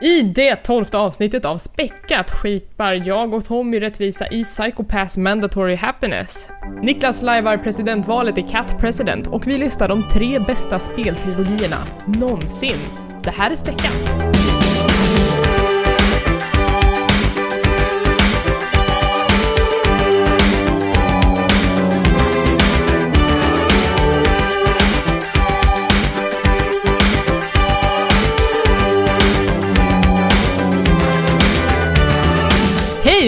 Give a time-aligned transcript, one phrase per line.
[0.00, 6.48] I det tolfte avsnittet av Späckat skipar jag och Tommy rättvisa i Psychopaths Mandatory Happiness.
[6.82, 12.78] Niklas lajvar presidentvalet i Cat President och vi listar de tre bästa speltrilogierna någonsin.
[13.24, 14.25] Det här är Späckat!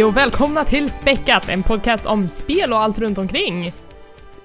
[0.08, 3.72] Och välkomna till Späckat, en podcast om spel och allt runt omkring.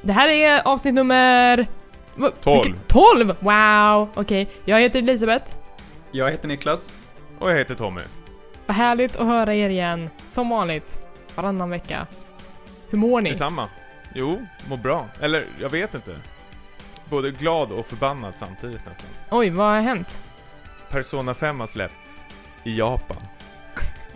[0.01, 1.67] Det här är avsnitt nummer...
[2.15, 2.63] va- 12.
[2.63, 3.35] vilket- 12!
[3.39, 4.09] Wow!
[4.15, 5.55] Okej, jag heter Elisabeth.
[6.11, 6.93] Jag heter Niklas.
[7.39, 8.01] Och jag heter Tommy.
[8.65, 10.09] Vad härligt att höra er igen.
[10.29, 10.99] Som vanligt.
[11.35, 12.07] Varannan vecka.
[12.89, 13.29] Hur mår ni?
[13.29, 13.67] Detsamma.
[14.15, 15.05] Jo, mår bra.
[15.21, 16.15] Eller, jag vet inte.
[17.09, 19.09] Både glad och förbannad samtidigt nästan.
[19.31, 20.21] Oj, vad har hänt?
[20.89, 22.21] Persona 5 har släppts
[22.63, 23.17] i Japan.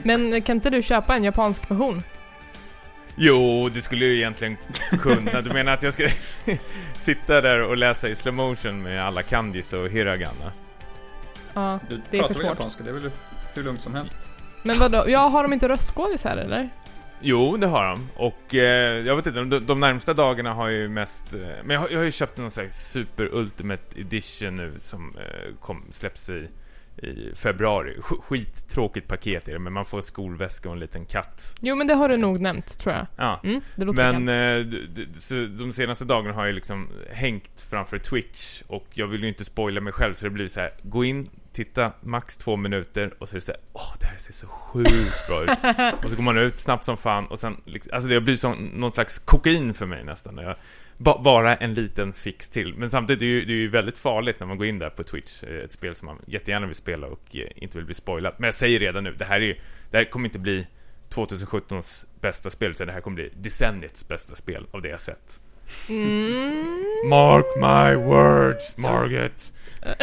[0.03, 2.03] Men kan inte du köpa en japansk version?
[3.15, 4.57] Jo, det skulle jag ju egentligen
[5.01, 5.41] kunna.
[5.41, 6.07] Du menar att jag ska
[6.98, 10.51] sitta där och läsa i slow motion med alla kanjis och hiragana?
[11.54, 11.79] Ja.
[11.89, 12.57] Du Det är pratar för väl svårt.
[12.59, 12.84] japanska?
[12.84, 13.12] Det är väl
[13.54, 14.15] hur lugnt som helst?
[14.63, 16.70] Men vadå, ja, har de inte röstskådisar eller?
[17.21, 18.09] Jo, det har de.
[18.15, 21.34] Och eh, jag vet inte, de, de närmsta dagarna har jag ju mest...
[21.34, 25.15] Eh, men jag, har- jag har ju köpt någon slags super ultimate edition nu som
[25.17, 26.48] eh, kom, släpps i,
[26.98, 27.98] i februari.
[27.99, 31.55] Sk- Skittråkigt paket är det, men man får skolväska och en liten katt.
[31.62, 33.07] Jo, men det har du nog nämnt, tror jag.
[33.15, 33.41] Ja.
[33.43, 34.65] Mm, det låter Men eh,
[35.59, 39.81] de senaste dagarna har jag liksom hängt framför Twitch och jag vill ju inte spoila
[39.81, 43.34] mig själv så det blir så här: gå in, titta max två minuter och så
[43.35, 45.49] är det så här, åh det här ser så sjukt bra ut.
[46.04, 48.54] och så går man ut snabbt som fan och sen, liksom, alltså det blir som
[48.73, 50.35] någon slags kokain för mig nästan.
[50.35, 50.55] när Jag,
[50.98, 52.73] ba, bara en liten fix till.
[52.73, 54.90] Men samtidigt är det ju, det är ju väldigt farligt när man går in där
[54.90, 57.93] på Twitch, eh, ett spel som man jättegärna vill spela och eh, inte vill bli
[57.93, 58.34] spoilad.
[58.37, 59.55] Men jag säger redan nu, det här är ju,
[59.91, 60.67] det här kommer inte bli
[61.09, 65.39] 2017s bästa spel, utan det här kommer bli decenniets bästa spel av det jag sett.
[65.89, 66.83] Mm.
[67.09, 69.53] Mark my words, Margaret.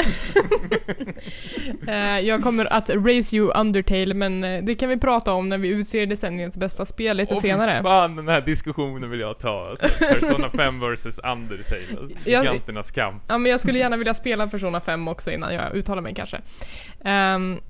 [1.89, 5.59] Eh, jag kommer att raise you Undertale, men eh, det kan vi prata om när
[5.59, 7.83] vi utser decenniets bästa spel lite för senare.
[7.83, 9.69] fan, den här diskussionen vill jag ta.
[9.71, 12.01] Alltså, Persona 5 vs Undertale.
[12.01, 13.23] Alltså, Jag- giganternas kamp.
[13.29, 16.37] Ja, men jag skulle gärna vilja spela Persona 5 också innan jag uttalar mig kanske.
[16.37, 17.61] Um,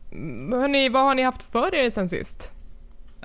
[0.61, 2.53] hörni, vad har ni haft för er sen sist?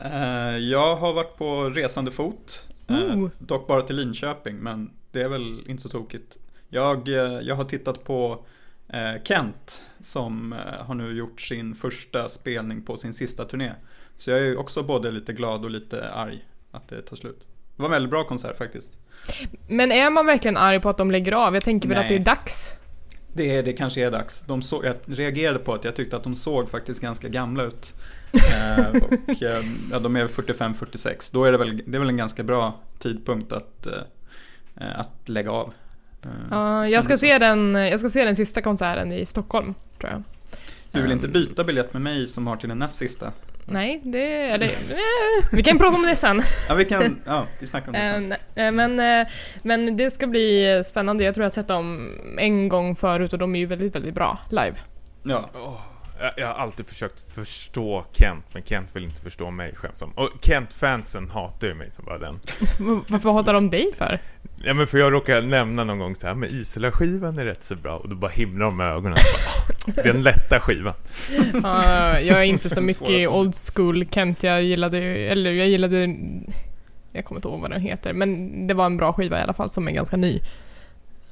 [0.06, 2.66] Eh, jag har varit på resande fot.
[2.90, 6.38] Eh, dock bara till Linköping, men det är väl inte så tokigt.
[6.70, 8.46] Jag, eh, jag har tittat på
[8.90, 13.72] eh, Kent som eh, har nu gjort sin första spelning på sin sista turné.
[14.18, 17.40] Så jag är också både lite glad och lite arg att det tar slut.
[17.76, 18.92] Det var en väldigt bra konsert faktiskt.
[19.68, 21.54] Men är man verkligen arg på att de lägger av?
[21.54, 22.06] Jag tänker väl Nej.
[22.06, 22.74] att det är dags?
[23.34, 24.42] Det, det kanske är dags.
[24.42, 27.94] De så, jag reagerade på att jag tyckte att de såg faktiskt ganska gamla ut.
[28.34, 31.30] Eh, och eh, ja, de är 45-46.
[31.34, 35.52] Då är det väl, det är väl en ganska bra tidpunkt att, eh, att lägga
[35.52, 35.74] av.
[36.52, 40.24] Ja, jag, ska se den, jag ska se den sista konserten i Stockholm, tror jag.
[40.92, 43.32] Du vill inte Ehm, byta biljett med mig som har till den näst sista?
[43.66, 44.50] Nej, det...
[44.50, 44.66] Eller...
[44.68, 46.42] eh, vi kan prata om det sen.
[46.70, 48.76] Ja, vi kan, ja, vi snackar om det sen.
[48.76, 49.26] men,
[49.64, 51.24] men det ska bli spännande.
[51.24, 54.16] Jag tror jag har sett dem en gång förut och de är ju väldigt, väldigt
[54.16, 54.76] bra live.
[55.24, 55.50] Ja,
[56.20, 60.12] jag, jag har alltid försökt förstå Kent, men Kent vill inte förstå mig skäms som.
[60.12, 62.40] Och Kent-fansen hatar ju mig som bara den.
[63.08, 64.20] Varför hatar de dig för?
[64.64, 67.76] Ja men för jag råkade nämna någon gång så här, men Isola-skivan är rätt så
[67.76, 69.14] bra, och då bara himlar de med ögonen.
[69.14, 70.94] Bara, "Åh, Den lätta skivan.
[71.64, 74.44] Ja, jag är inte så mycket old school Kent.
[74.44, 76.16] Jag gillade, eller jag gillade,
[77.12, 79.54] jag kommer inte ihåg vad den heter, men det var en bra skiva i alla
[79.54, 80.40] fall som är ganska ny.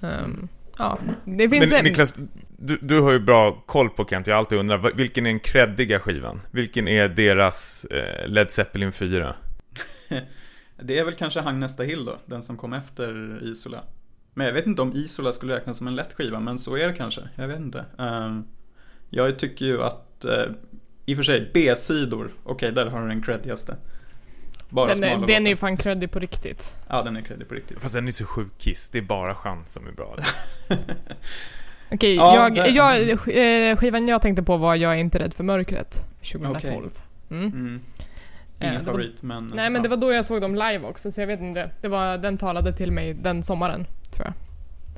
[0.01, 0.47] Ehm,
[0.79, 1.85] ja, det finns Men en...
[1.85, 2.15] Niklas,
[2.57, 5.39] du, du har ju bra koll på Kent, jag har alltid undrat, vilken är den
[5.39, 6.41] creddiga skivan?
[6.51, 9.35] Vilken är deras eh, Led Zeppelin 4?
[10.81, 13.83] det är väl kanske Hang nästa hill då, den som kom efter Isola.
[14.33, 16.87] Men jag vet inte om Isola skulle räknas som en lätt skiva, men så är
[16.87, 17.21] det kanske.
[17.35, 17.85] Jag vet inte.
[17.97, 18.43] Ehm,
[19.09, 20.55] jag tycker ju att, uh,
[21.05, 23.75] i och för sig, B-sidor, okej där har du den creddigaste.
[24.69, 26.75] Bara den, smala är, den är ju fan creddig på riktigt.
[26.89, 27.79] Ja, den är creddig på riktigt.
[27.81, 30.15] Fast den är så sjukt kiss, det är bara chans som är bra.
[31.91, 32.99] Okej, Ja, jag, jag,
[33.71, 36.91] eh, skivan jag tänkte på var Jag är inte rädd för mörkret, 2012.
[37.31, 37.45] Mm.
[37.45, 37.81] Mm.
[38.59, 39.47] Eh, Ingen var- favorit, men...
[39.47, 39.81] Nej men ja.
[39.83, 41.71] det var då jag såg dem live också, så jag vet inte.
[41.81, 44.33] Det var, den talade till mig den sommaren, tror jag.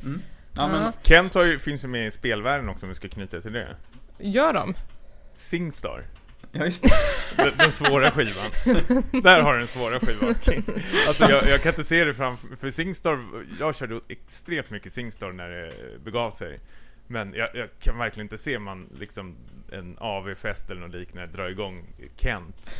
[0.05, 0.21] Mm.
[0.55, 0.91] Ja, men Ja.
[1.03, 3.75] Kent har ju, finns ju med i spelvärlden också om vi ska knyta till det.
[4.19, 4.73] Gör de?
[5.35, 6.03] Singstar.
[6.51, 6.89] Ja, just det.
[7.43, 8.51] Den, den svåra skivan.
[9.23, 10.35] Där har du den svåra skivan.
[11.07, 13.19] Alltså jag, jag kan inte se det framför, för Singstar,
[13.59, 15.71] jag körde extremt mycket Singstar när det
[16.03, 16.59] begav sig.
[17.07, 19.35] Men jag, jag kan verkligen inte se man liksom
[19.71, 21.85] en AV-fest eller något liknande dra igång
[22.15, 22.71] Kent.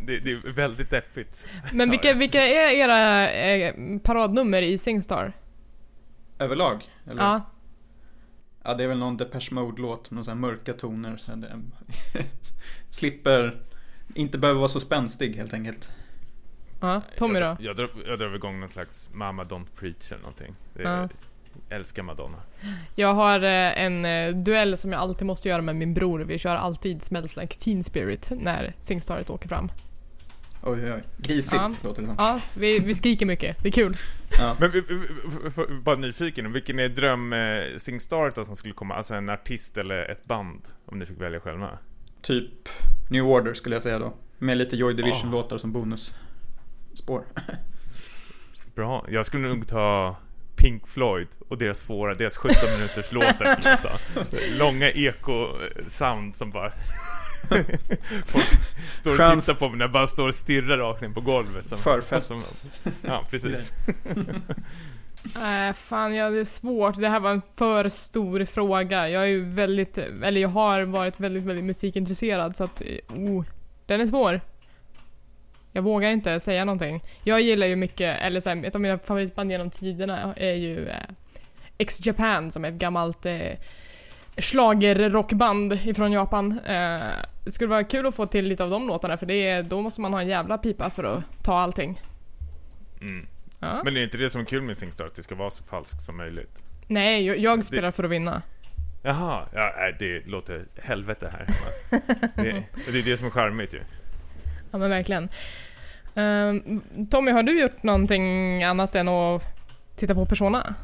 [0.00, 1.48] Det, det är väldigt deppigt.
[1.72, 5.32] Men vilka, vilka är era eh, paradnummer i Singstar?
[6.38, 6.84] Överlag?
[7.10, 7.22] Eller?
[7.22, 7.40] Ja.
[8.64, 11.16] Ja, det är väl någon Depeche Mode-låt med några mörka toner.
[11.16, 11.52] Så det
[12.90, 13.60] slipper,
[14.14, 15.90] inte behöver vara så spänstig helt enkelt.
[16.80, 17.02] ja.
[17.16, 17.44] Tommy då?
[17.46, 20.54] Jag, jag, drar, jag drar igång någon slags Mamma Don't Preach eller någonting.
[20.74, 21.08] Det är, Ja.
[21.68, 22.38] Älskar Madonna.
[22.94, 26.20] Jag har eh, en eh, duell som jag alltid måste göra med min bror.
[26.20, 29.68] Vi kör alltid Smells Like Teen Spirit när Singstaret åker fram.
[30.64, 31.02] Oj, oj, oj.
[31.22, 31.72] Risigt Ja.
[31.82, 32.16] låter det som.
[32.18, 33.56] Ja, vi, vi skriker mycket.
[33.62, 33.96] Det är kul.
[34.38, 34.56] Ja.
[34.60, 34.72] Men
[35.82, 38.94] bara nyfiken, vilken är dröm eh, Singstart då som skulle komma?
[38.94, 40.60] Alltså en artist eller ett band?
[40.86, 41.78] Om ni fick välja själva.
[42.22, 42.68] Typ
[43.10, 44.14] New Order skulle jag säga då.
[44.38, 47.24] Med lite Joy Division-låtar som bonusspår.
[48.74, 49.06] Bra.
[49.08, 50.16] Jag skulle nog ta
[50.56, 53.58] Pink Floyd och deras svåra, deras 17 minuters låtar.
[54.58, 56.72] Långa eko-sound som bara...
[58.26, 58.44] Folk
[58.94, 61.20] står och Skön- tittar på mig när jag bara står och stirrar rakt in på
[61.20, 61.68] golvet.
[61.68, 62.26] Som, Förfest.
[62.26, 62.42] Som,
[63.06, 63.72] ja, precis.
[65.36, 66.96] Äh, fan, ja, det är svårt.
[66.96, 69.08] Det här var en för stor fråga.
[69.08, 73.44] Jag är ju väldigt, eller jag har varit väldigt, väldigt musikintresserad så att, oh,
[73.86, 74.40] den är svår.
[75.72, 77.04] Jag vågar inte säga någonting.
[77.24, 80.88] Jag gillar ju mycket, eller så här, ett av mina favoritband genom tiderna är ju
[80.88, 80.96] eh,
[81.78, 83.40] X-Japan som är ett gammalt eh,
[84.36, 86.60] schlagerrockband ifrån Japan.
[86.66, 87.00] Eh,
[87.44, 89.82] det skulle vara kul att få till lite av de låtarna för det är, då
[89.82, 92.00] måste man ha en jävla pipa för att ta allting.
[93.00, 93.26] Mm.
[93.58, 93.80] Ja.
[93.84, 95.64] Men det är inte det som är kul med Singstar, att det ska vara så
[95.64, 96.62] falskt som möjligt?
[96.86, 98.42] Nej, jag, jag spelar för att vinna.
[99.02, 101.46] Jaha, ja, det låter helvete här
[102.34, 103.80] det, det är det som är charmigt ju.
[104.70, 105.28] Ja men verkligen.
[106.14, 106.80] Ehm,
[107.10, 109.42] Tommy, har du gjort någonting annat än att
[109.96, 110.74] titta på Persona?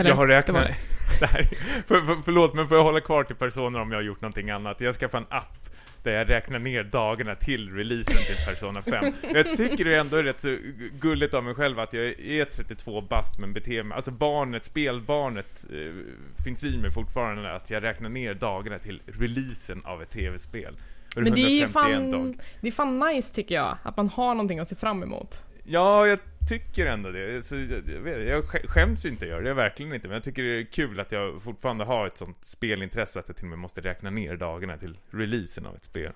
[0.00, 0.66] Eller, jag har räknat...
[0.66, 0.76] det.
[1.20, 1.42] Det här,
[1.86, 4.50] för, för, förlåt, men får jag hålla kvar till personer om jag har gjort någonting
[4.50, 4.80] annat?
[4.80, 5.70] Jag skaffade en app
[6.02, 9.12] där jag räknar ner dagarna till releasen till Persona 5.
[9.34, 10.56] Jag tycker det ändå är rätt så
[11.00, 15.64] gulligt av mig själv att jag är 32 bast men beter mig, alltså barnet, spelbarnet
[15.72, 20.74] eh, finns i mig fortfarande att jag räknar ner dagarna till releasen av ett tv-spel.
[21.16, 22.34] Men det är, 151 fan, dagar.
[22.60, 25.42] det är fan nice tycker jag, att man har någonting att se fram emot.
[25.64, 26.18] Ja, jag
[26.50, 27.46] tycker ändå det.
[27.46, 30.08] Så, jag, vet, jag skäms ju inte göra det, verkligen inte.
[30.08, 33.36] Men jag tycker det är kul att jag fortfarande har ett sånt spelintresse att jag
[33.36, 36.12] till och med måste räkna ner dagarna till releasen av ett spel.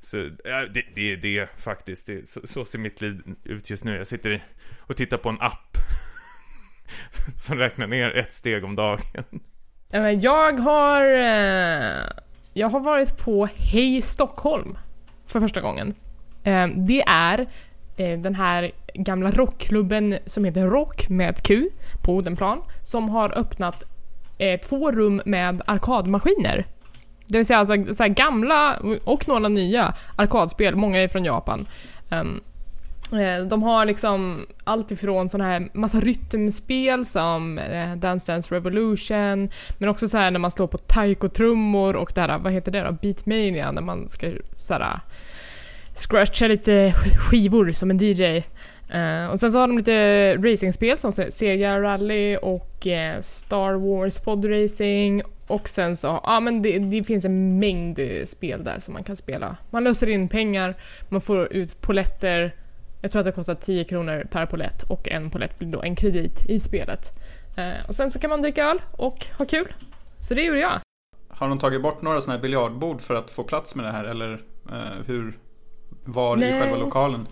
[0.00, 2.06] Så ja, det, det är det faktiskt.
[2.06, 3.96] Det, så, så ser mitt liv ut just nu.
[3.96, 4.44] Jag sitter
[4.78, 5.76] och tittar på en app
[7.36, 9.24] som räknar ner ett steg om dagen.
[9.90, 12.06] Eh, jag har, eh,
[12.52, 14.78] jag har varit på Hej Stockholm
[15.26, 15.94] för första gången.
[16.44, 17.46] Eh, det är
[17.96, 21.68] den här gamla rockklubben som heter Rock med ett Q
[22.04, 23.84] på Odenplan som har öppnat
[24.38, 26.66] eh, två rum med arkadmaskiner.
[27.26, 31.66] Det vill säga alltså, så här gamla och några nya arkadspel, många är från Japan.
[32.10, 32.40] Um,
[33.48, 39.88] de har liksom allt ifrån såna här massa rytmspel som eh, Dance Dance Revolution, men
[39.88, 42.92] också så här när man slår på taiko-trummor och det här, vad heter det då?
[42.92, 45.00] Beatmania, när man ska så här
[45.94, 48.42] scratcha lite skivor som en DJ.
[48.94, 54.18] Uh, och sen så har de lite racingspel som Sega Rally och uh, Star Wars
[54.18, 59.04] Podracing och sen så, ja men det, det finns en mängd spel där som man
[59.04, 59.56] kan spela.
[59.70, 60.74] Man löser in pengar,
[61.08, 62.54] man får ut poletter,
[63.02, 65.96] jag tror att det kostar 10 kronor per polett och en polett blir då en
[65.96, 67.12] kredit i spelet.
[67.58, 69.72] Uh, och sen så kan man dricka öl och ha kul.
[70.20, 70.80] Så det gjorde jag.
[71.28, 74.04] Har de tagit bort några sådana här biljardbord för att få plats med det här
[74.04, 74.40] eller
[75.06, 75.38] hur
[76.06, 76.60] var i Nej.
[76.60, 77.26] själva lokalen?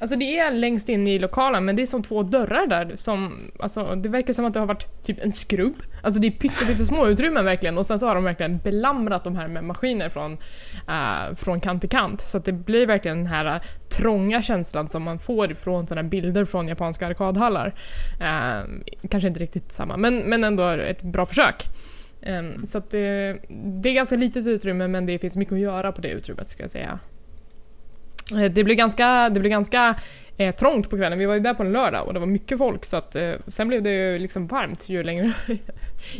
[0.00, 3.38] Alltså det är längst in i lokalen men det är som två dörrar där som,
[3.58, 5.76] alltså det verkar som att det har varit typ en skrubb.
[6.02, 9.36] Alltså det är pytte små utrymmen verkligen och sen så har de verkligen belamrat de
[9.36, 10.32] här med maskiner från,
[10.88, 12.20] eh, från kant till kant.
[12.20, 13.62] Så att det blir verkligen den här eh,
[13.96, 17.74] trånga känslan som man får från sådana bilder från japanska arkadhallar.
[18.20, 18.62] Eh,
[19.10, 21.64] kanske inte riktigt samma men, men ändå ett bra försök.
[22.22, 23.36] Eh, så att det,
[23.82, 26.62] det är ganska litet utrymme men det finns mycket att göra på det utrymmet ska
[26.62, 26.98] jag säga.
[28.32, 29.94] Eh, det blev ganska, det blev ganska
[30.36, 31.18] eh, trångt på kvällen.
[31.18, 33.32] Vi var ju där på en lördag och det var mycket folk så att eh,
[33.46, 35.32] sen blev det ju liksom varmt ju längre,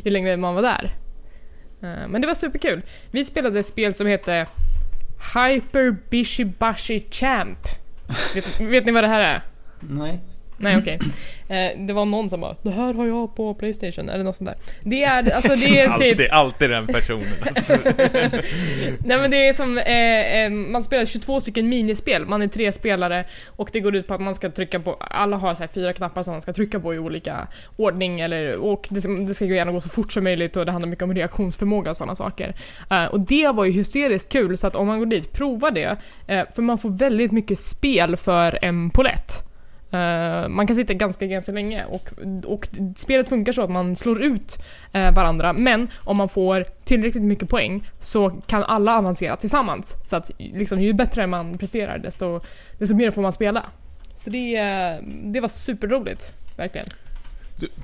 [0.05, 0.95] ju längre man var där.
[1.83, 2.83] Eh, men det var superkul.
[3.11, 4.47] Vi spelade ett spel som hette
[5.35, 7.59] Hyper Bishibashi Champ.
[8.35, 9.43] vet, vet ni vad det här är?
[9.81, 10.21] Nej.
[10.61, 10.99] Nej okej.
[11.49, 14.51] Eh, det var någon som bara 'Det här har jag på Playstation' eller något sånt
[14.51, 14.59] där.
[14.83, 16.11] Det är, alltså det är typ...
[16.21, 17.25] Alltid, alltid den personen.
[17.47, 17.73] Alltså.
[19.05, 22.73] Nej men det är som, eh, eh, man spelar 22 stycken minispel, man är tre
[22.73, 23.25] spelare
[23.57, 26.23] och det går ut på att man ska trycka på, alla har så fyra knappar
[26.23, 27.47] som man ska trycka på i olika
[27.77, 30.67] ordning eller, och det, ska- det ska ju gärna gå så fort som möjligt och
[30.67, 32.55] det handlar mycket om reaktionsförmåga och sådana saker.
[32.91, 35.97] Eh, och det var ju hysteriskt kul så att om man går dit, prova det.
[36.27, 39.43] Eh, för man får väldigt mycket spel för en polett.
[39.95, 42.11] Uh, man kan sitta ganska, ganska länge och,
[42.45, 44.59] och spelet funkar så att man slår ut
[44.95, 49.97] uh, varandra men om man får tillräckligt mycket poäng så kan alla avancera tillsammans.
[50.05, 52.41] Så att liksom, ju bättre man presterar desto,
[52.79, 53.67] desto mer får man spela.
[54.17, 56.87] Så det, uh, det var superroligt, verkligen.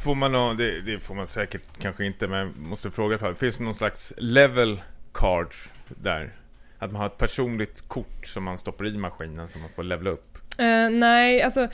[0.04, 3.34] Får man det, det får man säkert kanske inte, men jag måste fråga ifall.
[3.34, 4.80] Finns det någon slags level
[5.12, 5.54] card
[5.88, 6.32] där?
[6.78, 10.10] Att man har ett personligt kort som man stoppar i maskinen som man får levla
[10.10, 10.33] upp?
[10.58, 11.68] Eh, nej, alltså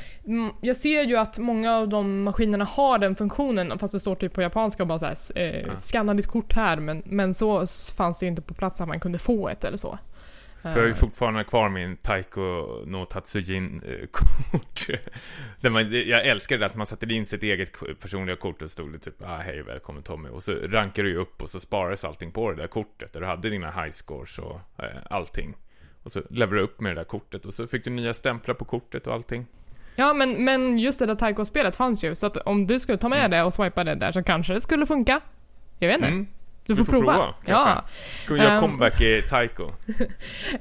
[0.60, 4.32] jag ser ju att många av de maskinerna har den funktionen fast det står typ
[4.32, 5.76] på japanska och bara såhär eh, Ja.
[5.76, 9.00] scanna ditt kort här men, men så fanns det ju inte på plats att man
[9.00, 9.98] kunde få ett eller så.
[10.62, 12.40] För jag har ju Eh, fortfarande kvar min Taiko
[12.86, 14.86] no Tatsujin-kort.
[15.70, 18.98] Man, jag älskar det att man sätter in sitt eget personliga kort och stod det
[18.98, 20.28] typ ah, hej välkommen Tommy.
[20.28, 23.12] Och så rankar du ju upp och så sparas allting på det där kortet.
[23.12, 25.54] Där du hade dina high scores och eh, allting.
[26.02, 28.54] Och så lever du upp med det där kortet och så fick du nya stämplar
[28.54, 29.46] på kortet och allting.
[29.96, 33.08] Ja men, men just det där Taiko-spelet fanns ju så att om du skulle ta
[33.08, 33.30] med Mm.
[33.30, 35.20] det och swipa det där så kanske det skulle funka.
[35.78, 36.08] Jag vet inte.
[36.08, 36.26] Mm.
[36.74, 37.12] Du får, Du får prova.
[37.12, 37.84] prova, ja.
[38.24, 38.60] Ska vi göra Ehm.
[38.60, 39.62] comeback i Taiko?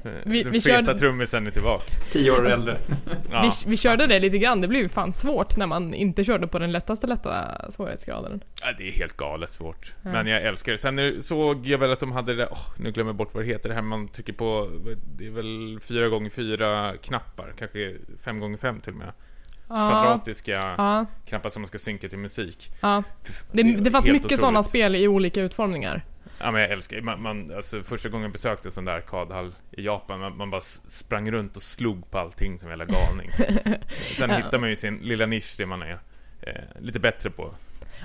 [0.04, 2.08] Eh, Vi- Den vi feta körde- trummisen är tillbaks.
[2.10, 2.76] Tio år äldre.
[3.30, 3.42] Ja.
[3.42, 6.46] Vi, vi körde det lite grann, det blev ju fan svårt när man inte körde
[6.46, 8.40] på den lättaste lätta svårighetsgraden.
[8.62, 9.94] Ja, det är helt galet svårt.
[10.02, 10.10] Ja.
[10.12, 10.78] Men jag älskar det.
[10.78, 13.42] Sen såg jag väl att de hade det där, åh, nu glömmer jag bort vad
[13.44, 14.70] det heter, det här man trycker på,
[15.16, 19.12] det är väl fyra gånger fyra knappar, kanske fem gånger fem till och med.
[19.74, 22.72] Kvadratiska ja, knappar som man ska synka till musik.
[22.80, 23.02] ja.
[23.52, 24.40] Det, det fanns mycket otroligt.
[24.40, 26.04] sådana spel i olika utformningar.
[26.42, 29.52] Ja men jag älskar man, man, alltså första gången jag besökte en sån där arkadhall
[29.70, 33.30] i Japan, man, man bara sprang runt och slog på allting som en jävla galning.
[33.90, 34.36] Sen Ja.
[34.36, 35.98] hittar man ju sin lilla nisch, det man är
[36.42, 37.54] eh, lite bättre på.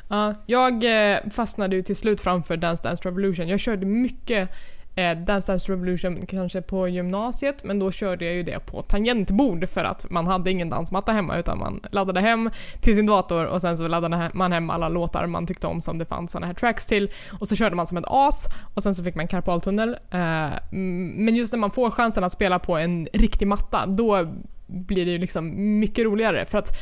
[0.10, 3.48] Ja, jag eh, fastnade ju till slut framför Dance Dance Revolution.
[3.48, 4.50] Jag körde mycket
[4.96, 9.70] eh, Dance Dance Revolution kanske på gymnasiet, men då körde jag ju det på tangentbord
[9.70, 12.50] för att man hade ingen dansmatta hemma utan man laddade hem
[12.82, 15.98] till sin dator och sen så laddade man hem alla låtar man tyckte om som
[15.98, 18.96] det fanns såna här tracks till och så körde man som ett as och sen
[18.96, 19.90] så fick man karpaltunnel.
[19.90, 24.34] Eh, men just när man får chansen att spela på en riktig matta, då
[24.68, 26.78] blir det ju liksom mycket roligare för att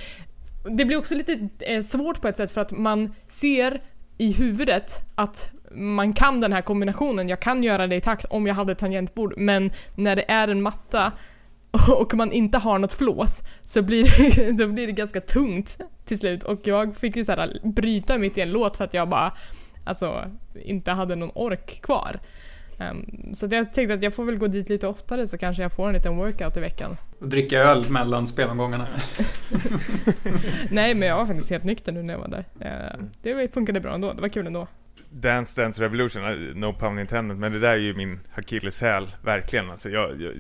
[0.72, 3.82] det blir också lite eh, svårt på ett sätt för att man ser
[4.18, 8.48] i huvudet att man kan den här kombinationen, jag kan göra det i takt om
[8.48, 11.12] jag hade tangentbord, men när det är en matta
[11.98, 16.20] och man inte har något flås så blir det, då blir det ganska tungt till
[16.20, 19.34] slut och jag fick ju såhär bryta mitt i en låt för att jag bara
[19.84, 20.32] alltså
[20.64, 22.20] inte hade någon ork kvar.
[22.80, 25.72] Ehm, så jag tänkte att jag får väl gå dit lite oftare så kanske jag
[25.72, 26.98] får en liten workout i veckan.
[27.20, 28.88] Och dricka öl mellan spelomgångarna.
[30.72, 32.46] Nej men jag var faktiskt helt nykter nu när jag var där.
[32.60, 34.68] Eh, Det funkade bra ändå, det var kul ändå.
[35.16, 39.70] Dance Dance Revolution, eh, no pun intended, men det där är ju min akilleshäl, verkligen.
[39.70, 40.34] Alltså jag, jag,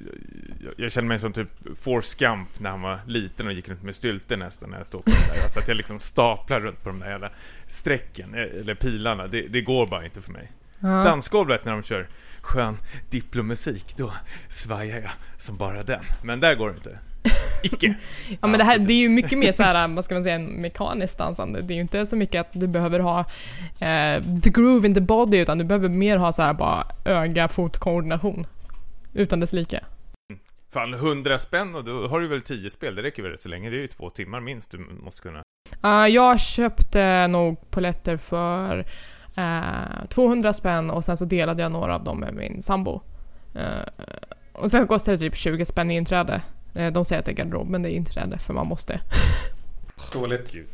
[0.63, 3.83] jag, jag känner mig som typ Forrest Gump när han var liten och gick runt
[3.83, 5.43] med stylter nästan när jag stod på det där.
[5.43, 7.29] Alltså att jag liksom staplar runt på de där jävla
[7.67, 9.27] strecken, eh, eller pilarna.
[9.27, 10.51] Det, det går bara inte för mig.
[10.79, 10.87] Ja.
[10.87, 12.07] Dansgolvet när de kör
[12.41, 12.77] skön
[13.09, 14.13] diplomusik, då
[14.49, 16.03] svajar jag som bara den.
[16.23, 16.99] Men där går det inte.
[17.63, 17.95] Icke.
[18.41, 18.87] Ja men det här precis.
[18.87, 21.61] det är ju mycket mer så här, vad ska man säga, en mekaniskt dansande.
[21.61, 23.19] Det är ju inte så mycket att du behöver ha
[23.79, 28.47] eh, the groove in the body utan du behöver mer ha så här bara öga-fot-koordination.
[29.13, 29.79] Utan dess like.
[30.71, 33.49] Fan, 100 spänn och då har du väl 10 spel, det räcker väl rätt så
[33.49, 33.69] länge.
[33.69, 35.43] Det är ju två timmar minst du måste kunna.
[35.85, 38.85] Uh, jag köpte nog poletter för
[39.35, 43.01] eh, 200 spänn och sen så delade jag några av dem med min sambo.
[43.55, 44.03] Eh,
[44.53, 46.41] och sen kostade det typ 20 spänn i inträde.
[46.75, 48.99] Eh, de säger att det är garderob men det är inträde för man måste.
[50.13, 50.51] Dåligt.
[50.51, 50.67] Gud.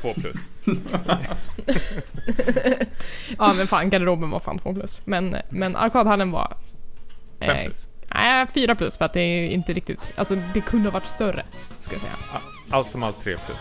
[0.00, 0.50] Två plus.
[3.38, 5.02] ja men fan garderoben var fan 2 plus.
[5.04, 6.56] Men, men arkadhallen var...
[7.40, 7.88] Fem eh, plus.
[8.14, 10.12] Nej, 4 plus för att det är inte riktigt...
[10.14, 11.44] Alltså det kunde ha varit större,
[11.78, 12.12] ska jag säga.
[12.70, 13.58] Allt som allt 3 plus.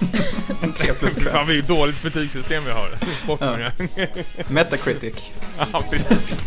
[0.62, 2.98] En 3 plus Fy Fan, vi är dåligt betygssystem vi har.
[3.26, 4.24] Bort med det.
[4.48, 5.14] Metacritic.
[5.72, 6.46] Ja, precis.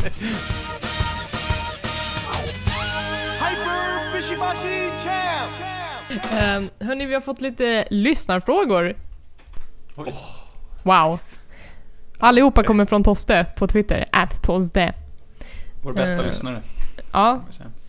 [4.21, 5.51] Hyper Bishimashi Champ!
[6.31, 8.95] Um, hörni, vi har fått lite lyssnarfrågor.
[9.95, 10.13] Oj.
[10.83, 11.19] Wow.
[12.19, 14.93] Allihopa kommer från Toste på Twitter, at Toste.
[15.83, 16.25] Vår bästa Eh.
[16.27, 16.61] lyssnare.
[17.13, 17.41] Ja,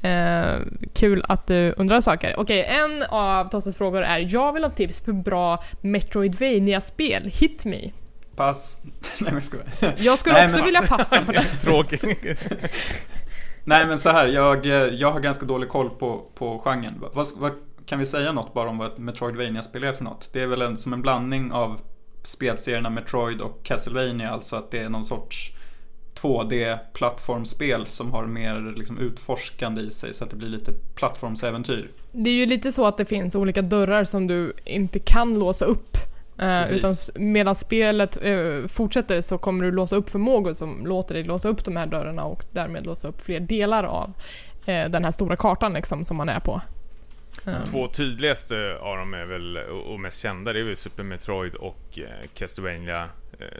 [0.08, 0.56] eh,
[0.94, 2.34] kul att du undrar saker.
[2.38, 7.30] Okej, en av Tosses frågor är Jag vill ha tips på bra Metroidvania-spel.
[7.34, 7.90] Hit me.
[8.36, 8.78] Pass.
[8.84, 9.66] Nej men jag skojar.
[9.96, 11.42] Jag skulle Nej, också men- vilja passa på det.
[11.62, 12.04] Tråkigt.
[13.64, 16.94] Nej men så här, jag, eh, jag har ganska dålig koll på, på genren.
[17.12, 17.52] Vad, vad,
[17.86, 20.30] kan vi säga något bara om vad ett Metroidvania-spel är för något?
[20.32, 21.80] Det är väl en, som en blandning av
[22.22, 25.52] spelserierna Metroid och Castlevania, alltså att det är någon sorts
[26.14, 31.90] 2D-plattformsspel som har mer liksom, utforskande i sig så att det blir lite plattformsäventyr.
[32.12, 35.64] Det är ju lite så att det finns olika dörrar som du inte kan låsa
[35.64, 35.96] upp.
[36.36, 36.76] Precis.
[36.76, 41.48] utan medan spelet eh, fortsätter så kommer du låsa upp förmågor som låter dig låsa
[41.48, 44.12] upp de här dörrarna och därmed låsa upp fler delar av
[44.66, 46.60] eh, den här stora kartan liksom, som man är på.
[47.46, 51.54] Eh, Två tydligaste av dem är väl, och mest kända, det är väl Super Metroid
[51.54, 51.98] och
[52.34, 53.08] Castlevania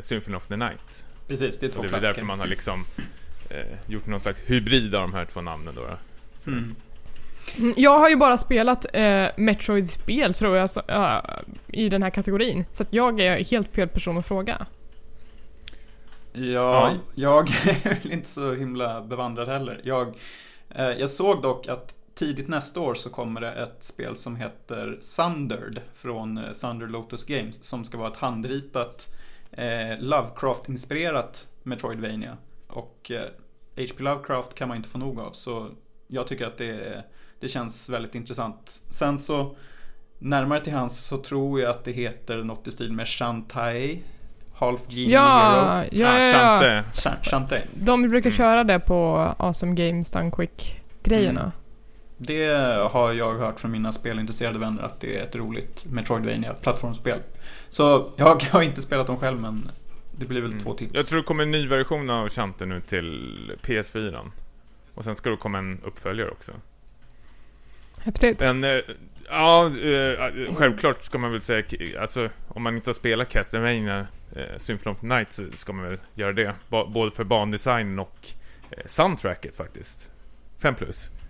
[0.00, 1.04] Symphony of the Night.
[1.28, 2.12] Precis, det är två det är klassiker.
[2.12, 2.84] därför man har liksom
[3.86, 5.80] gjort någon slags hybrid av de här två namnen då.
[5.80, 5.96] då.
[6.38, 6.50] Så.
[6.50, 6.74] Mm.
[7.58, 11.24] Mm, Jag har ju bara spelat eh, Metroid-spel tror jag så, ja,
[11.72, 12.64] i den här kategorin.
[12.72, 14.66] Så att jag är helt fel person att fråga.
[16.32, 19.80] Ja, jag är väl inte så himla bevandrad heller.
[19.84, 20.16] Jag,
[20.70, 24.98] eh, jag såg dock att tidigt nästa år så kommer det ett spel som heter
[25.00, 29.14] Sundered från eh, Thunder Lotus Games som ska vara ett handritat
[29.52, 32.36] eh, Lovecraft-inspirerat Metroidvania.
[32.66, 33.22] Och eh,
[33.76, 34.02] H.P.
[34.02, 35.70] Lovecraft kan man inte få nog av så
[36.06, 37.04] jag tycker att det,
[37.40, 38.82] det känns väldigt intressant.
[38.90, 39.56] Sen så
[40.22, 43.98] närmare till hans så tror jag att det heter något i stil med Shantae
[44.54, 45.26] Half Genie Hero.
[45.26, 46.32] Ja, ja, ja, ja.
[46.32, 46.84] Chante.
[46.94, 47.62] Shan- Shantae.
[47.74, 48.36] De brukar Mm.
[48.36, 51.40] köra det på Awesome Games Done Quick-grejerna.
[51.40, 51.52] Mm.
[52.16, 52.46] Det
[52.92, 57.18] har jag hört från mina spelintresserade vänner att det är ett roligt Metroidvania plattformsspel.
[57.68, 59.70] Så jag har inte spelat dem själv men
[60.18, 60.62] det blir väl Mm.
[60.64, 60.92] två tips.
[60.94, 64.18] Jag tror det kommer en ny version av Chante nu till PS4.
[64.94, 66.52] Och sen ska det komma en uppföljare också.
[67.98, 68.40] Häftigt.
[68.40, 68.80] Men, eh,
[69.28, 71.64] ja, eh, självklart ska man väl säga,
[72.00, 75.98] alltså om man inte har spelat Castlevania eh, Symphony of Night så ska man väl
[76.14, 76.54] göra det.
[76.68, 78.26] Ba- både för bandesignen och
[78.70, 80.10] eh, soundtracket faktiskt.
[80.62, 81.10] 5 plus.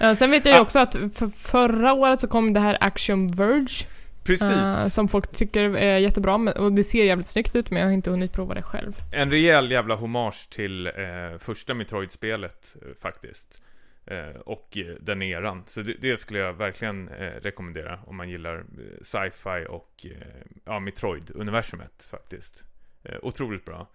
[0.00, 3.28] Eh, sen vet jag ju också att för förra året så kom det här Action
[3.30, 3.86] Verge.
[4.24, 4.48] Precis.
[4.50, 7.86] eh, som folk tycker är jättebra men- och det ser jävligt snyggt ut men jag
[7.88, 8.92] har inte hunnit prova det själv.
[9.12, 10.92] En rejäl jävla hommage till eh,
[11.38, 13.62] första Metroid-spelet eh, faktiskt.
[14.06, 15.62] Eh, och eh, den eran.
[15.66, 18.64] Så det, det skulle jag verkligen eh, rekommendera om man gillar eh,
[19.02, 20.26] sci-fi och eh,
[20.64, 22.64] ja, Metroid-universumet faktiskt.
[23.02, 23.86] Eh, otroligt bra.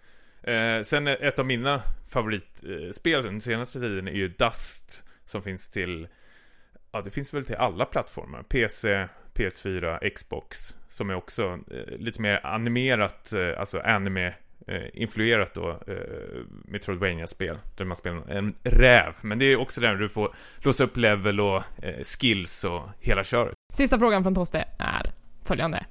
[0.44, 5.04] Eh, sen ett av mina favoritspel den senaste tiden är ju Dust.
[5.26, 6.08] Som finns till,
[6.92, 8.44] ja det finns väl till alla plattformar.
[8.44, 10.78] PC, PS4, Xbox.
[10.90, 14.34] Som är också eh, lite mer animerat, eh, alltså anime
[14.68, 15.96] Eh, influerat då eh,
[16.66, 19.14] Metroidvania-spel där man spelar en räv.
[19.22, 23.24] Men det är också där du får låsa upp level och eh, skills och hela
[23.24, 23.54] köret.
[23.74, 25.12] Sista frågan från Toste är
[25.44, 25.86] följande.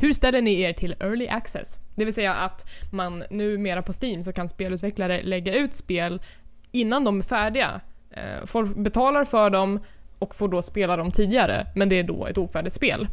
[0.00, 1.78] Hur ställer ni er till Early Access?
[1.94, 6.22] Det vill säga att man numera på Steam så kan spelutvecklare lägga ut spel
[6.72, 7.80] innan de är färdiga.
[8.10, 9.80] Eh, Folk betalar för dem
[10.18, 13.08] och får då spela dem tidigare, men det är då ett ofärdigt spel.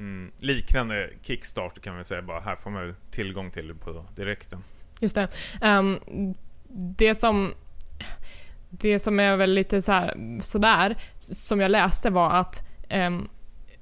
[0.00, 2.40] Mm, liknande Kickstarter kan man säga bara.
[2.40, 4.64] Här får man tillgång till det på direkten.
[5.00, 5.28] Just det.
[5.62, 5.98] Ehm,
[6.98, 7.54] det som...
[8.72, 13.28] Det som är väl lite så här, sådär, som jag läste var att ehm,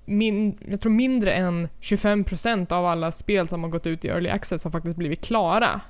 [0.04, 4.28] min, jag tror mindre än 25% av alla spel som har gått ut i Early
[4.28, 5.81] Access har faktiskt blivit klara.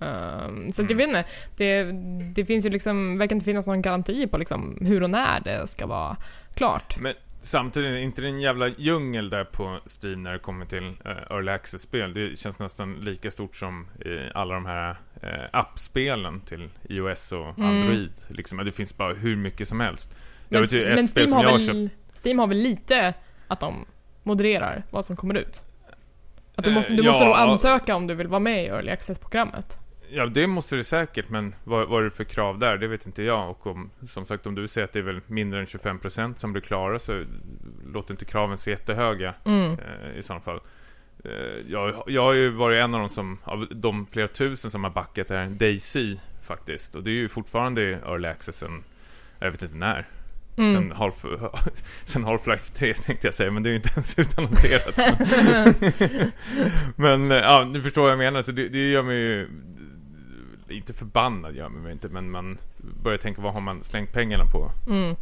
[0.00, 1.24] Ehm, så att jag vet inte,
[1.56, 1.92] det,
[2.34, 5.66] det finns ju liksom, verkar inte finnas någon garanti på liksom hur och när det
[5.66, 6.16] ska vara
[6.54, 6.96] klart.
[7.00, 10.84] Men samtidigt, är inte det en jävla djungel där på Steam när det kommer till
[10.84, 12.14] uh, Early Access-spel?
[12.14, 17.58] Det känns nästan lika stort som i alla de här uh, appspelen till iOS och
[17.58, 17.70] Mm.
[17.70, 18.12] Android.
[18.28, 20.10] Liksom, det finns bara hur mycket som helst.
[20.48, 21.90] Jag Men, vet ju ett men spel Steam, som har jag väl,
[22.24, 23.14] Steam har väl lite
[23.48, 23.84] att de
[24.22, 25.64] modererar vad som kommer ut?
[26.54, 27.28] Att du Eh, måste, du måste ja.
[27.28, 29.78] nog ansöka om du vill vara med i Early Access-programmet.
[30.14, 32.76] Ja, det måste det säkert, men vad, vad är det för krav där?
[32.78, 33.50] Det vet inte jag.
[33.50, 36.52] Och om, som sagt, om du säger att det är väl mindre än 25% som
[36.52, 37.24] blir klara så
[37.92, 39.72] låter inte kraven så jättehöga Mm.
[39.72, 40.60] eh, i sådana fall.
[41.24, 41.30] Eh,
[41.68, 44.90] jag, jag har ju varit en av de som, av de flera tusen som har
[44.90, 46.94] backat är Daisy faktiskt.
[46.94, 48.84] Och det är ju fortfarande Early Accessen,
[49.38, 50.08] jag vet inte när.
[50.56, 50.72] Mm.
[50.74, 51.24] Sen, Half,
[52.04, 54.96] sen Half-Life 3 tänkte jag säga, men det är ju inte ens utannonserat.
[56.96, 58.42] men eh, ja, ni förstår vad jag menar.
[58.42, 59.48] Så det, det gör mig ju
[60.76, 62.58] inte förbannad gör mig inte, men man
[63.02, 64.70] börjar tänka vad har man slängt pengarna på?
[64.88, 65.16] Mm.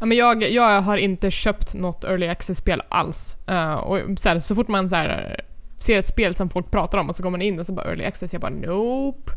[0.00, 3.38] Ja, men jag, jag har inte köpt något Early Access-spel alls.
[3.46, 5.40] Eh, och så, här, så fort man så här,
[5.78, 7.86] ser ett spel som folk pratar om och så går man in och så bara
[7.86, 9.32] Early Access, jag bara nope.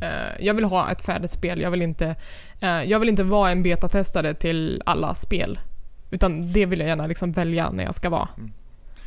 [0.00, 2.16] Eh, jag vill ha ett färdigt spel, jag vill inte,
[2.60, 5.58] eh, jag vill inte vara en betatestare till alla spel.
[6.10, 8.28] Utan det vill jag gärna liksom välja när jag ska vara.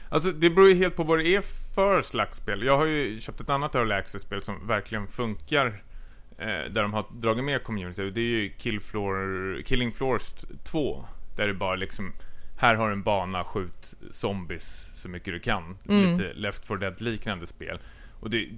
[0.10, 1.42] Alltså det beror ju helt på vad det är
[1.76, 2.64] för slags spel.
[2.64, 5.84] Jag har ju köpt ett annat Early Access-spel som verkligen funkar.
[6.38, 8.02] Eh, där de har dragit med community.
[8.02, 11.06] Och det är ju Kill Floor, Killing Floors 2.
[11.36, 12.14] Där det bara liksom,
[12.58, 15.78] här har en bana, skjut zombies så mycket du kan.
[15.90, 16.12] Mm.
[16.12, 17.80] Lite Left 4 Dead-liknande spel.
[18.20, 18.50] Och det,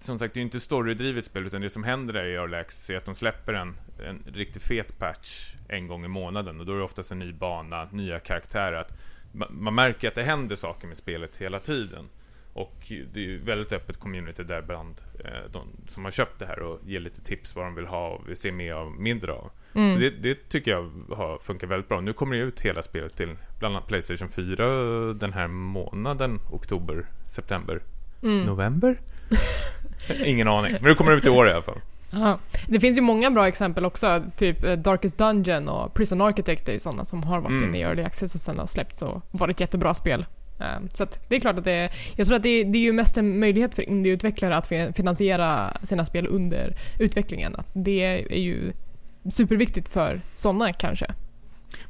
[0.00, 2.56] som sagt, det är ju inte storydrivet spel, utan det som händer där i Early
[2.56, 3.76] Access är att de släpper en,
[4.06, 6.60] en riktigt fet patch en gång i månaden.
[6.60, 8.76] Och då är det oftast en ny bana, nya karaktärer.
[8.76, 8.98] Att
[9.32, 12.08] ma- man märker att det händer saker med spelet hela tiden.
[12.56, 12.76] Och
[13.12, 16.58] det är ju väldigt öppet community där bland eh, de som har köpt det här
[16.62, 19.50] och ger lite tips vad de vill ha och vill se mer av, mindre av.
[19.74, 19.92] Mm.
[19.92, 22.00] Så det, det tycker jag har funkat väldigt bra.
[22.00, 24.66] Nu kommer det ut hela spelet till bland annat Playstation 4
[25.12, 27.80] den här månaden, oktober, september,
[28.22, 28.40] Mm.
[28.46, 28.96] november?
[30.24, 31.80] Ingen aning, men det kommer ut i år i alla fall.
[32.10, 32.38] Ja.
[32.68, 36.72] Det finns ju många bra exempel också, typ eh, Darkest Dungeon och Prison Architect är
[36.72, 37.64] ju sådana som har varit Mm.
[37.68, 40.26] inne i Early Access och sen har släppts och varit jättebra spel.
[40.60, 42.78] Eh, Så att det är klart att det är, jag tror att det är, det
[42.78, 47.56] är ju mest en möjlighet för indieutvecklare att fi- finansiera sina spel under utvecklingen.
[47.56, 48.00] Att det
[48.32, 48.72] är ju
[49.30, 51.06] superviktigt för sådana kanske.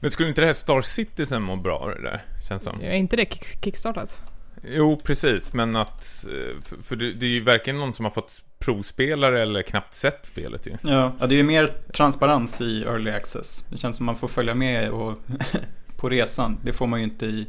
[0.00, 2.24] Men skulle inte det här Star Citizen må bra av det där?
[2.48, 2.80] Känns som.
[2.80, 4.20] Är inte det kick- kickstartat?
[4.68, 6.24] Jo, precis, men att...
[6.24, 9.94] eh, För, för det, det är ju verkligen någon som har fått provspelare eller knappt
[9.94, 10.70] sett spelet ju.
[10.82, 13.64] Ja, ja, det är ju mer transparens i Early Access.
[13.70, 15.18] Det känns som man får följa med och
[15.96, 16.58] på resan.
[16.64, 17.46] Det får man ju inte i,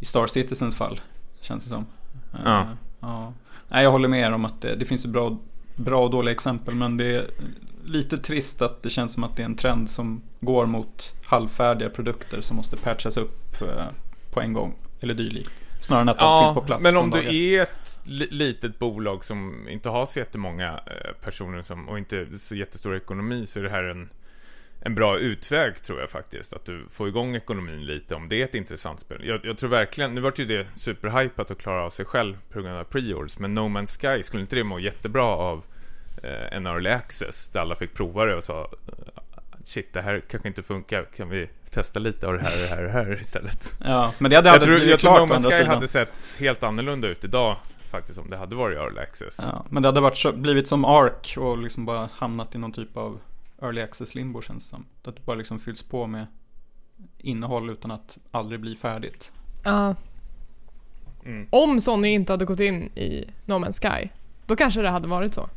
[0.00, 1.00] i Star Citizens fall,
[1.40, 1.86] känns det som.
[2.44, 2.66] Ja.
[3.00, 3.32] ja.
[3.68, 5.36] Nej, jag håller med er om att det, det finns bra,
[5.76, 7.26] bra och dåliga exempel, men det är
[7.84, 11.90] lite trist att det känns som att det är en trend som går mot halvfärdiga
[11.90, 13.84] produkter som måste patchas upp eh,
[14.32, 15.50] på en gång, eller dylikt.
[15.80, 19.24] Snarare än att de finns på plats men om du är ett li- litet bolag
[19.24, 23.62] som inte har så jättemånga eh, personer som, och inte så jättestor ekonomi så är
[23.62, 24.08] det här en,
[24.86, 26.52] en bra utväg tror jag faktiskt.
[26.52, 29.20] Att du får igång ekonomin lite om det är ett intressant spel.
[29.24, 32.60] Jag, jag tror verkligen, nu vart ju det superhypat att klara av sig själv på
[32.60, 35.64] grund av pre-orders, men No Man's Sky, skulle inte det må jättebra av
[36.22, 39.22] eh, en early access där alla fick prova det och sa eh,
[39.64, 41.04] Shit, det här kanske inte funkar.
[41.16, 43.74] Kan vi testa lite av det här och det här och det här istället?
[43.84, 47.08] Ja, men det hade Jag tror, jag tror No Man's Sky hade sett helt annorlunda
[47.08, 47.56] ut idag
[47.90, 49.40] faktiskt om det hade varit early access.
[49.42, 52.72] Ja, men det hade varit så, blivit som Ark och liksom bara hamnat i någon
[52.72, 53.20] typ av
[53.62, 54.86] early access limbo känns det som.
[55.04, 56.26] Att det bara liksom fylls på med
[57.18, 59.32] innehåll utan att aldrig bli färdigt.
[59.64, 59.94] Ja.
[61.24, 61.46] Mm.
[61.50, 64.08] Om Sony inte hade gått in i No Man's Sky,
[64.46, 65.48] då kanske det hade varit så.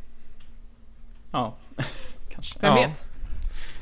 [1.32, 1.58] Ja,
[2.34, 2.60] kanske.
[2.60, 2.88] Vem Ja.
[2.88, 3.06] vet?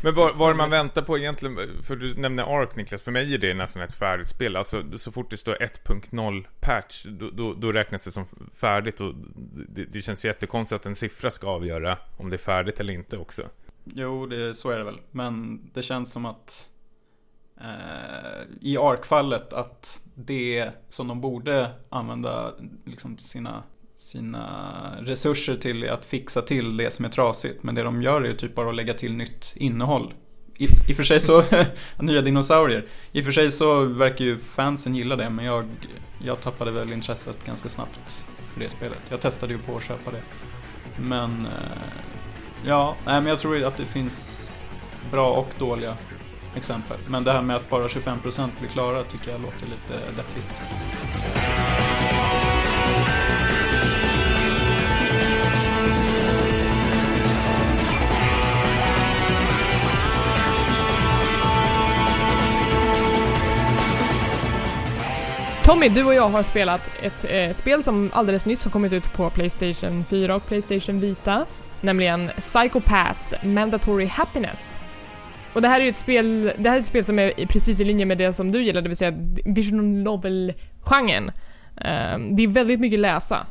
[0.01, 1.83] Men vad, vad man väntar på egentligen?
[1.83, 4.55] För du nämner Ark Niklas, för mig är det nästan ett färdigt spel.
[4.55, 8.25] Alltså så fort det står 1.0 patch, då, då, då räknas det som
[8.55, 9.13] färdigt och
[9.69, 13.17] det, det känns jättekonstigt att en siffra ska avgöra om det är färdigt eller inte
[13.17, 13.49] också.
[13.95, 14.99] Jo, det, så är det väl.
[15.11, 16.69] Men det känns som att
[17.61, 22.53] eh, i Ark-fallet att det som de borde använda
[22.85, 23.63] liksom sina,
[23.95, 24.45] sina
[24.99, 27.63] resurser till är att fixa till det som är trasigt.
[27.63, 30.13] Men det de gör är ju typ bara att lägga till nytt innehåll.
[30.57, 31.43] I, i och för sig så,
[31.99, 32.85] nya dinosaurier.
[33.11, 35.65] I och för sig så verkar ju fansen gilla det men jag,
[36.23, 39.01] jag tappade väl intresset ganska snabbt för det spelet.
[39.09, 40.21] Jag testade ju på att köpa det.
[41.01, 42.16] Men eh,
[42.67, 44.51] Ja, nej, men jag tror att det finns
[45.11, 45.93] bra och dåliga
[46.55, 46.97] exempel.
[47.07, 50.61] Men det här med att bara 25% blir klara tycker jag låter lite deppigt.
[65.63, 69.13] Tommy, du och jag har spelat ett eh, spel som alldeles nyss har kommit ut
[69.13, 71.45] på Playstation 4 och Playstation Vita.
[71.81, 74.79] Nämligen PsychoPass Mandatory Happiness.
[75.53, 77.81] Och det här är ju ett spel, det här är ett spel som är precis
[77.81, 79.13] i linje med det som du gillar, det vill säga
[79.45, 81.31] Vision Novel-genren.
[81.81, 83.47] Ehm, det är väldigt mycket läsa.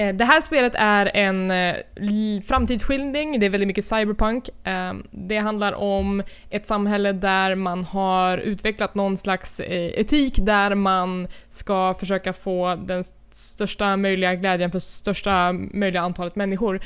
[0.00, 4.48] Eh, det här spelet är en eh, framtidsskildring, det är väldigt mycket cyberpunk.
[4.64, 10.74] Ehm, det handlar om ett samhälle där man har utvecklat någon slags eh, etik där
[10.74, 16.80] man ska försöka få den största möjliga glädjen för största möjliga antalet människor.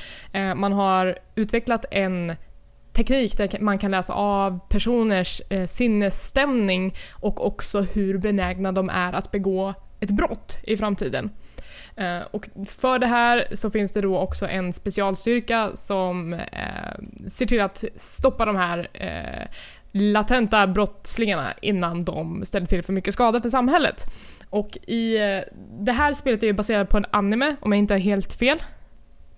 [0.54, 2.36] Man har utvecklat en
[2.92, 9.30] teknik där man kan läsa av personers sinnesstämning och också hur benägna de är att
[9.30, 11.30] begå ett brott i framtiden.
[11.96, 17.46] Eh, och för det här så finns det då också en specialstyrka som eh, ser
[17.46, 19.48] till att stoppa de här eh,
[19.92, 24.04] latenta brottslingarna innan de ställer till för mycket skada för samhället.
[24.50, 25.16] Och i
[25.80, 28.62] det här spelet är ju baserat på en anime, om jag inte har helt fel.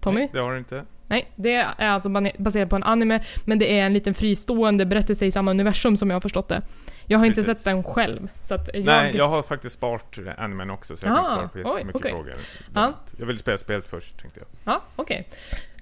[0.01, 0.21] Tommy?
[0.21, 0.85] Nej, det har du inte.
[1.07, 1.33] nej.
[1.37, 5.31] Det är alltså baserat på en anime, men det är en liten fristående berättelse i
[5.31, 6.63] samma universum som jag har förstått det.
[7.07, 7.59] Jag har inte Precis.
[7.59, 8.85] sett den själv, så att jag...
[8.85, 11.87] Nej, jag har faktiskt sparat animen också, så jag kan Ah, inte svara på oj,
[11.95, 12.11] okej.
[12.11, 12.35] frågor.
[12.75, 12.93] Ja.
[13.19, 14.49] Jag vill spela spelet först, tänkte jag.
[14.75, 15.29] Ja, okej.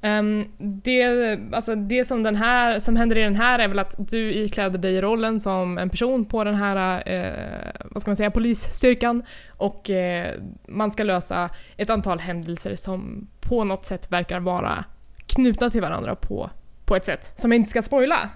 [0.03, 1.05] Ehm, det,
[1.53, 4.79] alltså det som, den här, som händer i den här är väl att du ikläder
[4.79, 9.91] dig rollen som en person på den här, eh, vad ska man säga, polisstyrkan och
[9.91, 10.35] eh,
[10.69, 14.85] man ska lösa ett antal händelser som på något sätt verkar vara
[15.27, 16.51] knutna till varandra på,
[16.85, 18.31] på ett sätt som jag inte ska spoila.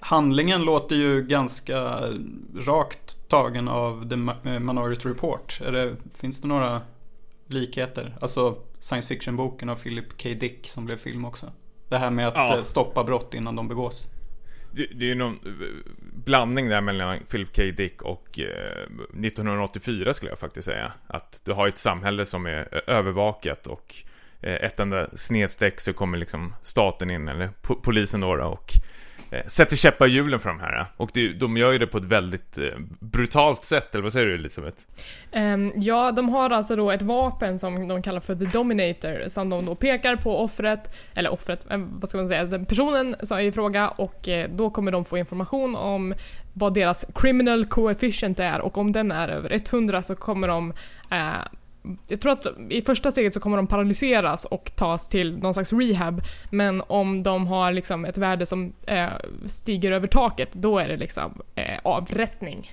[0.00, 2.00] Handlingen låter ju ganska
[2.66, 4.14] rakt tagen av The
[4.50, 5.60] eh, Minority Report.
[5.60, 6.80] Det, finns det några
[7.46, 8.16] likheter?
[8.20, 10.28] Alltså science fiction-boken av Philip K.
[10.28, 11.46] Dick som blev film också.
[11.88, 12.56] Det här med att Ja.
[12.56, 14.06] eh, stoppa brott innan de begås.
[14.72, 15.92] Det, det är ju någon eh,
[16.24, 17.62] blandning där mellan Philip K.
[17.62, 18.82] Dick och eh,
[19.26, 20.92] 1984 skulle jag faktiskt säga.
[21.06, 23.94] Att du har ett samhälle som är övervakat och
[24.40, 28.70] ett enda snedstreck så kommer liksom staten in, eller po- polisen då, och
[29.30, 30.80] Eh, sätter käppar i hjulen för de här.
[30.80, 30.86] Eh.
[30.96, 32.64] Och det, de gör ju det på ett väldigt eh,
[33.00, 34.82] brutalt sätt, eller vad säger du Elisabeth?
[35.32, 39.50] Um, ja, de har alltså då ett vapen som de kallar för The Dominator som
[39.50, 43.42] de då pekar på offret, eller offret, vad ska man säga, den personen som är
[43.42, 46.14] i fråga och då kommer de få information om
[46.52, 50.72] vad deras criminal coefficient är och om den är över 100 så kommer de
[51.10, 51.58] eh,
[52.08, 55.72] jag tror att i första steget så kommer de paralyseras och tas till någon slags
[55.72, 56.22] rehab.
[56.50, 59.06] Men om de har liksom ett värde som eh,
[59.46, 62.72] stiger över taket, då är det liksom eh, avrättning.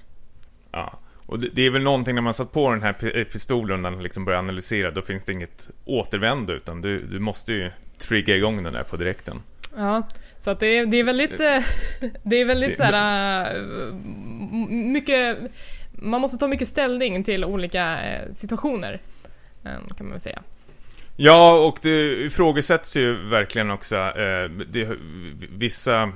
[0.72, 3.24] Ja, och det, det är väl någonting när man satt på den här pi- eh,
[3.24, 7.72] pistolen och liksom börjar analysera, då finns det inget återvändo utan du, du måste ju
[7.98, 9.42] trigga igång den där på direkten.
[9.78, 11.64] Ja, så att det är, det är väldigt, eh,
[12.24, 13.94] det är väldigt Det- såhär, eh,
[14.70, 15.38] mycket,
[15.98, 19.02] man måste ta mycket ställning till olika eh, situationer.
[19.64, 20.42] eh, Kan man väl säga.
[21.18, 23.96] Ja, och det ifrågasätts ju verkligen också.
[23.96, 24.90] Eh, det,
[25.52, 26.12] vissa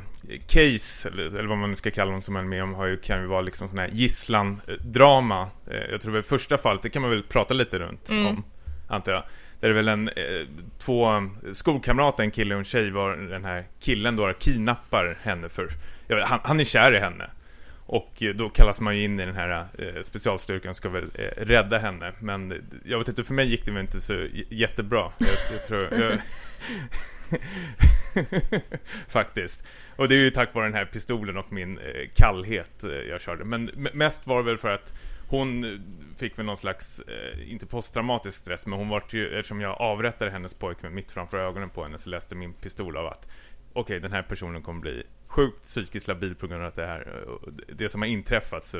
[0.47, 2.85] case, eller, eller vad man nu ska kalla dem som man är med om, har
[2.85, 5.47] ju, kan ju vara liksom sån här gisslan-drama.
[5.71, 8.27] Eh, jag tror väl första fallet, det kan man väl prata lite runt Mm.
[8.27, 8.43] om,
[8.89, 9.23] antar jag.
[9.59, 10.15] Där är väl en, eh,
[10.77, 11.07] två
[11.53, 15.69] skolkamrater, en kille och en tjej, var den här killen då kidnappar henne för,
[16.07, 17.29] jag vet, han, han är kär i henne.
[17.91, 21.11] Och eh, då kallas man ju in i den här eh, specialstyrkan och ska väl
[21.13, 22.13] eh, rädda henne.
[22.19, 25.11] Men jag vet inte, för mig gick det väl inte så jättebra.
[25.17, 25.93] Jag, jag tror...
[26.01, 26.19] Jag,
[29.07, 29.65] faktiskt.
[29.95, 33.43] Och det är ju tack vare den här pistolen och min eh, kallhet jag körde.
[33.43, 34.93] Men mest var det väl för att
[35.27, 35.81] hon
[36.17, 37.01] fick väl någon slags,
[37.47, 41.69] inte posttraumatisk stress, men hon var ju, eftersom jag avrättade hennes pojkvän mitt framför ögonen
[41.69, 43.27] på henne så läste min pistol av att
[43.73, 47.23] okej, den här personen kommer bli sjukt psykiskt labil på grund av att det här,
[47.27, 48.77] eh, det- som har inträffat så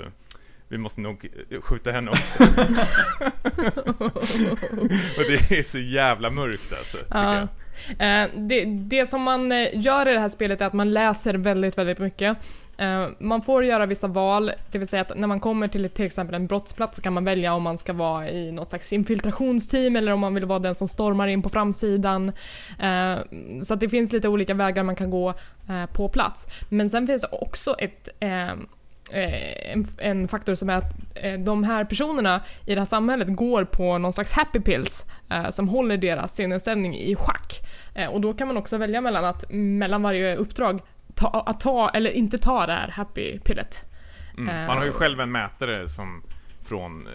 [0.68, 2.44] vi måste nog eh, skjuta henne också.
[5.18, 7.42] och det är så jävla mörkt alltså, Ja.
[8.06, 11.78] Eh, det, det som man gör i det här spelet är att man läser väldigt,
[11.78, 12.38] väldigt mycket.
[12.80, 16.06] Eh, man får göra vissa val, det vill säga att när man kommer till till
[16.06, 19.96] exempel en brottsplats så kan man välja om man ska vara i något slags infiltrationsteam
[19.96, 22.32] eller om man vill vara den som stormar in på framsidan.
[22.80, 23.18] Eh,
[23.62, 25.30] så att det finns lite olika vägar man kan gå
[25.70, 26.48] eh, på plats.
[26.70, 28.10] Men sen finns det också ett
[29.12, 30.94] en, en faktor som är att
[31.46, 35.70] de här personerna i det här samhället går på någon slags happy pills eh, som
[35.70, 37.62] håller deras sinnesstämning i schack.
[37.96, 40.82] Eh, och då kan man också välja mellan att mellan varje uppdrag
[41.20, 43.86] ta, att ta eller inte ta det här happy pillet.
[44.38, 44.50] Mm.
[44.50, 46.24] Eh, Man har ju själv en mätare som
[46.66, 47.14] från, eh,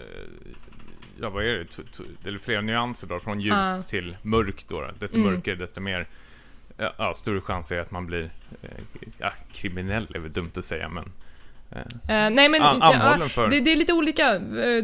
[1.21, 3.81] ja vad är det, T- t- eller flera nyanser då, från ljus Ja.
[3.87, 4.91] till mörkt då.
[4.99, 5.33] Desto Mm.
[5.33, 6.07] mörkare, desto mer,
[6.77, 8.29] ja, ja, större chans är att man blir,
[8.61, 8.69] eh,
[9.17, 11.11] ja, kriminell är väl dumt att säga men,
[12.07, 14.39] eh, nej men an- ja, för, det, det är lite olika eh,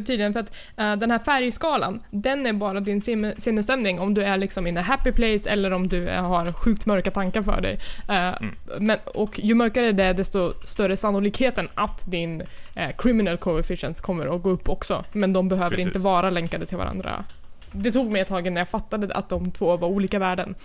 [0.06, 3.01] tydligen för att eh, den här färgskalan, den är bara din
[3.38, 6.86] sinnesstämning om du är liksom in a happy place eller om du eh, har sjukt
[6.86, 7.80] mörka tankar för dig.
[8.10, 8.56] Eh, Mm.
[8.80, 12.41] men, och ju mörkare det är desto större sannolikheten att din
[12.75, 15.04] eh, criminal coefficients kommer att gå upp också.
[15.12, 15.86] Men de behöver Precis.
[15.86, 17.23] inte vara länkade till varandra.
[17.71, 20.56] Det tog mig ett tag innan jag fattade att de två var olika värden.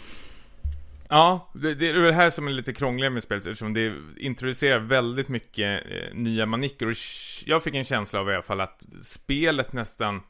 [1.09, 3.95] Ja, det, det är väl det här som är lite krångligare med spelet eftersom det
[4.16, 6.97] introducerar väldigt mycket eh, nya manicker och
[7.45, 10.21] jag fick en känsla av i alla fall att spelet nästan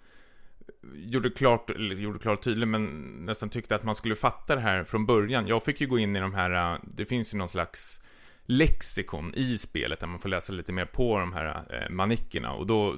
[0.95, 2.85] gjorde klart, eller gjorde klart tydligt, men
[3.25, 5.47] nästan tyckte att man skulle fatta det här från början.
[5.47, 8.03] Jag fick ju gå in i de här, eh, det finns ju någon slags
[8.47, 12.67] lexikon i spelet där man får läsa lite mer på de här eh, manickerna och
[12.67, 12.97] då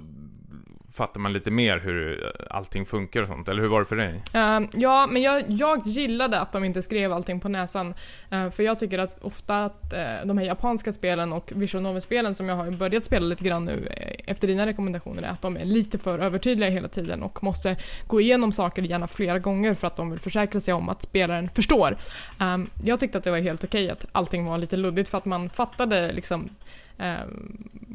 [0.98, 3.48] fattar man lite mer hur allting funkar och sånt.
[3.48, 4.22] Eller hur var det för dig?
[4.34, 7.94] Uh, ja, men jag, jag gillade att de inte skrev allting på näsan.
[8.32, 12.34] Uh, för jag tycker att ofta att uh, de här japanska spelen och visual novel-spelen
[12.34, 15.56] som jag har börjat spela lite grann nu eh, efter dina rekommendationer är att de
[15.56, 19.87] är lite för övertydliga hela tiden och måste gå igenom saker gärna flera gånger för
[19.87, 21.96] att de vill försäkra sig om att spelaren förstår.
[22.40, 25.24] Ehm, jag tyckte att det var helt okej att allting var lite luddigt för att
[25.24, 26.48] man fattade liksom
[26.98, 27.26] eh,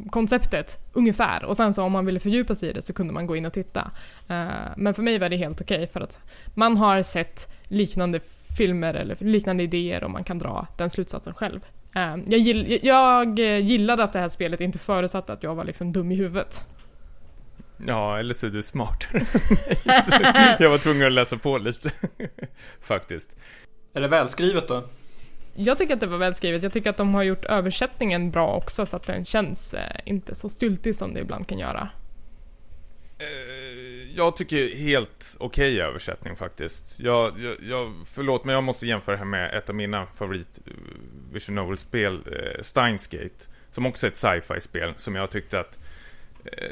[0.10, 3.28] konceptet ungefär och sen så om man ville fördjupa sig i det så kunde man
[3.28, 3.92] gå in och titta.
[4.30, 6.20] Eh, men för mig var det helt okej för att
[6.54, 8.20] man har sett liknande
[8.58, 11.60] filmer eller liknande idéer och man kan dra den slutsatsen själv.
[11.96, 15.92] Eh, jag, gill, jag gillade att det här spelet inte förutsatte att jag var liksom
[15.92, 16.66] dum i huvudet.
[17.88, 19.26] Ja, eller så är du smartare
[20.60, 21.92] Jag var tvungen att läsa på lite,
[22.82, 23.38] faktiskt.
[23.94, 24.84] Är det välskrivet då?
[25.56, 26.64] Jag tycker att det var välskrivet.
[26.64, 30.36] Jag tycker att de har gjort översättningen bra också så att den känns eh, inte
[30.36, 31.90] så styltig som det ibland kan göra.
[33.20, 37.00] Eh, jag tycker helt okej okay översättning faktiskt.
[37.00, 40.60] Jag, jag, jag, förlåt, men jag måste jämföra det här med ett av mina favorit
[40.66, 40.74] eh,
[41.32, 43.46] Vision Novel-spel, uh, Steins Gate.
[43.72, 45.80] Som också är ett sci-fi-spel, som jag tyckte att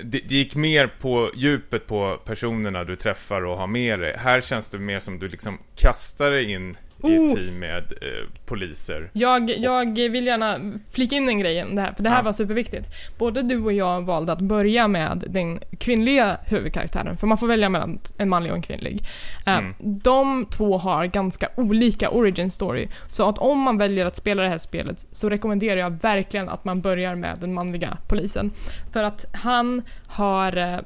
[0.04, 4.16] det, det, gick mer på djupet på personerna du träffar och har med dig.
[4.18, 6.78] Här känns det mer som du liksom kastar dig in
[7.10, 9.10] i ett team med eh, poliser.
[9.14, 10.60] Jag, jag vill gärna
[10.92, 12.24] flika in en grej det här, för det här Ja.
[12.24, 12.88] var superviktigt.
[13.18, 17.70] Både du och jag valde att börja med den kvinnliga huvudkaraktären, för man får välja
[17.70, 19.04] mellan en manlig och en kvinnlig.
[19.46, 19.74] Eh, Mm.
[19.80, 24.50] De två har ganska olika origin story, så att om man väljer att spela det
[24.50, 28.52] här spelet så rekommenderar jag verkligen att man börjar med den manliga polisen.
[28.94, 30.80] För att han har eh,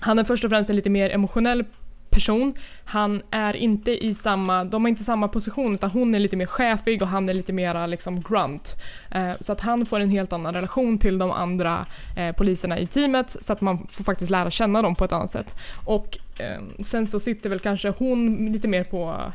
[0.00, 1.64] han är först och främst en lite mer emotionell
[2.10, 2.54] person.
[2.84, 6.46] Han är inte i samma, de har inte samma position utan hon är lite mer
[6.46, 8.76] chefig och han är lite mer liksom grunt.
[9.10, 12.86] Eh, så att han får en helt annan relation till de andra eh, poliserna i
[12.86, 15.54] teamet så att man får faktiskt lära känna dem på ett annat sätt.
[15.84, 19.32] Och eh, sen så sitter väl kanske hon lite mer på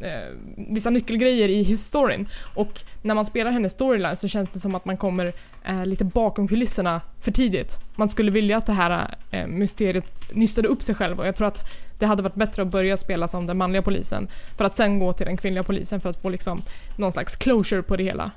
[0.00, 0.34] eh,
[0.68, 2.28] vissa nyckelgrejer i historien.
[2.54, 5.32] Och när man spelar hennes storyline så känns det som att man kommer
[5.64, 7.76] eh, lite bakom kulisserna för tidigt.
[7.96, 11.48] Man skulle vilja att det här eh, mysteriet nystade upp sig själv och jag tror
[11.48, 11.62] att
[11.98, 15.12] det hade varit bättre att börja spela som den manliga polisen för att sen gå
[15.12, 16.62] till den kvinnliga polisen för att få liksom
[16.96, 18.30] någon slags closure på det hela.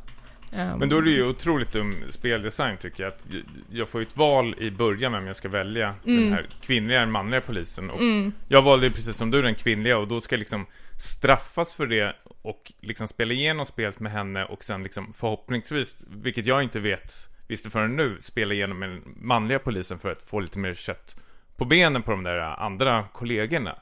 [0.53, 3.13] Ehm, Men då är det ju otroligt dum speldesign tycker jag.
[3.13, 3.25] Att
[3.71, 5.95] jag får ju ett val i början vem jag ska välja.
[6.03, 6.33] Den Mm.
[6.33, 7.89] här kvinnliga eller manliga polisen.
[7.89, 10.65] Och mm, Jag valde ju precis som du den kvinnliga och då ska jag liksom
[10.97, 16.45] straffas för det och liksom spela igenom spelet med henne och sen liksom förhoppningsvis, vilket
[16.45, 17.12] jag inte vet,
[17.47, 21.21] visste förrän nu, spela igenom med den manliga polisen för att få lite mer kött
[21.58, 23.79] på benen på de där andra kollegorna.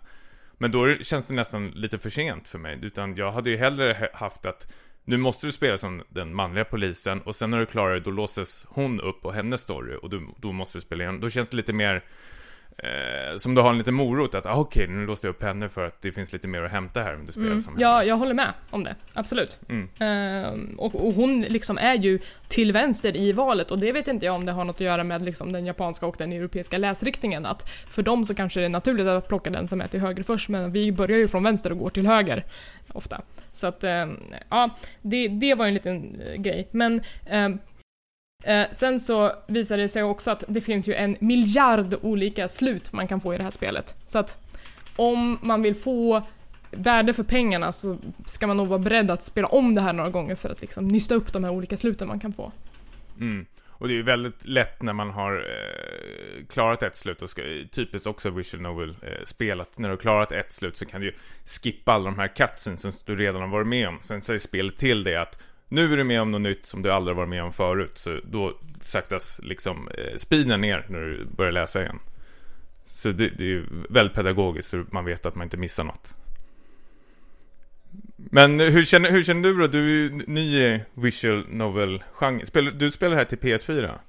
[0.58, 4.10] Men då känns det nästan lite för sent för mig, utan jag hade ju hellre
[4.13, 4.73] haft att
[5.06, 8.12] nu måste du spela som den manliga polisen och sen när du klarar det då
[8.12, 11.21] låses hon upp och hennes story och du, då måste du spela igenom.
[11.21, 12.04] Då känns det lite mer
[12.77, 15.69] eh, som du har en liten morot att ah, okej, nu låste jag upp henne
[15.69, 17.62] för att det finns lite mer att hämta här du spelar mm.
[17.62, 18.95] som Ja, jag håller med om det.
[19.13, 19.59] Absolut.
[19.69, 19.89] Mm.
[19.99, 24.25] Ehm, och, och hon liksom är ju till vänster i valet och det vet inte
[24.25, 27.45] jag om det har något att göra med liksom den japanska och den europeiska läsriktningen.
[27.45, 30.23] Att för dem så kanske det är naturligt att plocka den som är till höger
[30.23, 32.45] först men vi börjar ju från vänster och går till höger
[32.93, 33.21] ofta.
[33.51, 34.69] Så att ehm, ja,
[35.01, 36.67] det, det var ju en liten eh, grej.
[36.71, 37.59] Men ehm,
[38.43, 42.93] Eh, sen så visar det sig också att det finns ju en miljard olika slut
[42.93, 43.95] man kan få i det här spelet.
[44.06, 44.38] Så att
[44.95, 46.23] om man vill få
[46.71, 50.10] värde för pengarna så ska man nog vara beredd att spela om det här några
[50.10, 52.51] gånger för att liksom nysta upp de här olika sluten man kan få.
[53.19, 53.45] Mm.
[53.84, 57.41] Och det är ju väldigt lätt när man har eh, klarat ett slut och ska,
[57.71, 59.77] typiskt också visual novel eh, spelat.
[59.77, 61.13] När du har klarat ett slut så kan du ju
[61.45, 63.99] skippa alla de här cutscenes som du redan har varit med om.
[64.01, 66.91] Sen säger spelet till dig att nu är du med om något nytt som du
[66.91, 67.97] aldrig varit med om förut.
[67.97, 71.99] Så då saktas liksom eh, speeden ner när du börjar läsa igen.
[72.86, 76.15] Så det, det är ju väldigt pedagogiskt så man vet att man inte missar något.
[78.15, 79.67] Men hur känner, hur känner du då?
[79.67, 82.78] Du är ju ny i visual novel-genren.
[82.78, 83.99] Du spelar här till PS4?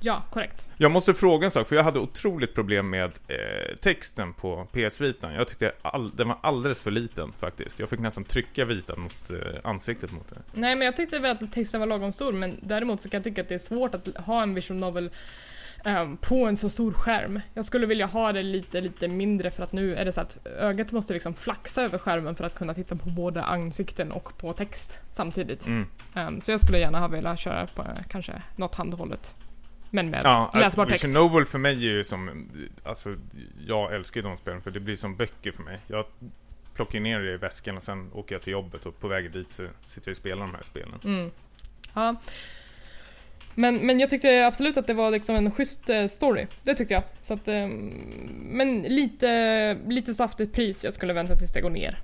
[0.00, 0.68] Ja, korrekt.
[0.76, 5.00] Jag måste fråga en sak, för jag hade otroligt problem med eh, texten på PS
[5.00, 5.34] Vitan.
[5.34, 7.80] Jag tyckte all, den var alldeles för liten faktiskt.
[7.80, 10.36] Jag fick nästan trycka Vitan mot eh, ansiktet mot det.
[10.52, 13.24] Nej men jag tyckte väl att texten var lagom stor men däremot så kan jag
[13.24, 15.10] tycka att det är svårt att ha en visual novel
[15.84, 17.40] ehm, på en så stor skärm.
[17.54, 20.46] Jag skulle vilja ha det lite, lite mindre för att nu är det så att
[20.46, 24.52] ögat måste liksom flaxa över skärmen för att kunna titta på både ansikten och på
[24.52, 25.66] text samtidigt.
[25.66, 25.86] Mm.
[26.14, 29.34] Ehm, så jag skulle gärna ha velat köra på eh, kanske något handhållet.
[29.90, 31.04] Men med Ja, läsbar text.
[31.04, 32.48] Vision Novel för mig är ju som,
[32.84, 33.14] alltså
[33.66, 35.78] jag älskar ju de spelen för det blir som böcker för mig.
[35.86, 36.04] Jag
[36.74, 39.50] plockar ner det i väskan och sen åker jag till jobbet och på vägen dit
[39.50, 41.00] så sitter jag och spelar de här spelen.
[41.04, 41.30] Mm.
[41.94, 42.16] Ja.
[43.54, 46.46] Men, men jag tyckte absolut att det var liksom en schysst eh, story.
[46.62, 47.02] Det tyckte jag.
[47.20, 47.66] Så att, eh,
[48.36, 50.84] men lite, lite saftigt pris.
[50.84, 52.02] Jag skulle vänta tills det går ner.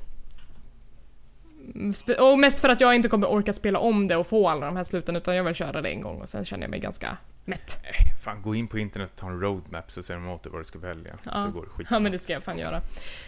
[2.20, 4.76] Och mest för att jag inte kommer orka spela om det och få alla de
[4.76, 7.16] här sluten utan jag vill köra det en gång och sen känner jag mig ganska
[7.44, 7.78] mätt.
[8.24, 10.60] Fan, gå in på internet och ta en roadmap så ser de åt dig vad
[10.60, 11.18] du ska välja.
[11.24, 11.32] Ja.
[11.32, 12.80] Så går det Ja men det ska jag fan göra.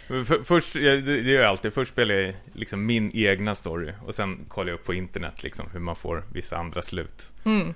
[0.07, 4.15] För, först, det det gör jag alltid, först spelar jag liksom min egna story och
[4.15, 7.31] sen kollar jag upp på internet liksom hur man får vissa andra slut.
[7.45, 7.73] Mm.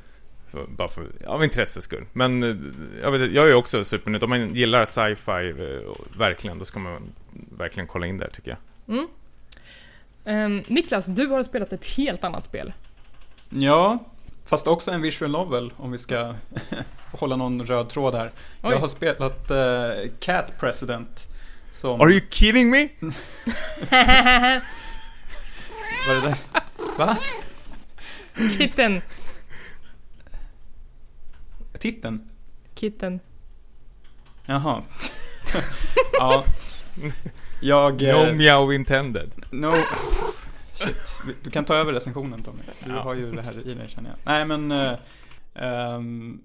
[0.52, 2.06] För, bara för, av intresses skull.
[2.14, 2.56] Men eh,
[3.02, 4.24] jag, vet, jag är också supernöjd.
[4.24, 7.12] Om man gillar sci-fi, eh, verkligen, då ska man
[7.58, 8.98] verkligen kolla in där tycker jag.
[8.98, 9.08] Mm.
[10.26, 12.74] Ehm, Niklas, du har spelat ett helt annat spel.
[13.50, 14.00] Ja,
[14.52, 16.34] fast också en visual novel om vi ska
[17.12, 18.32] hålla någon röd tråd här.
[18.64, 18.72] Oj.
[18.72, 21.28] Jag har spelat eh, Cat President.
[21.72, 22.02] Som...
[22.02, 22.90] Are you kidding me?
[26.08, 26.36] Vad är det där?
[26.98, 27.18] Va?
[28.58, 29.02] Kitten.
[31.80, 32.30] Titeln?
[32.76, 33.20] Kitten.
[34.46, 34.84] Jaha.
[36.14, 36.46] ja.
[37.62, 38.02] Jag...
[38.02, 39.32] eh, No meow intended.
[39.50, 39.74] No.
[41.44, 42.60] Du kan ta över recensionen Tommy.
[42.86, 43.00] Du Ja.
[43.02, 44.18] har ju det här i dig känner jag.
[44.26, 44.72] Nej men...
[44.72, 44.94] eh,
[45.56, 46.42] ehm,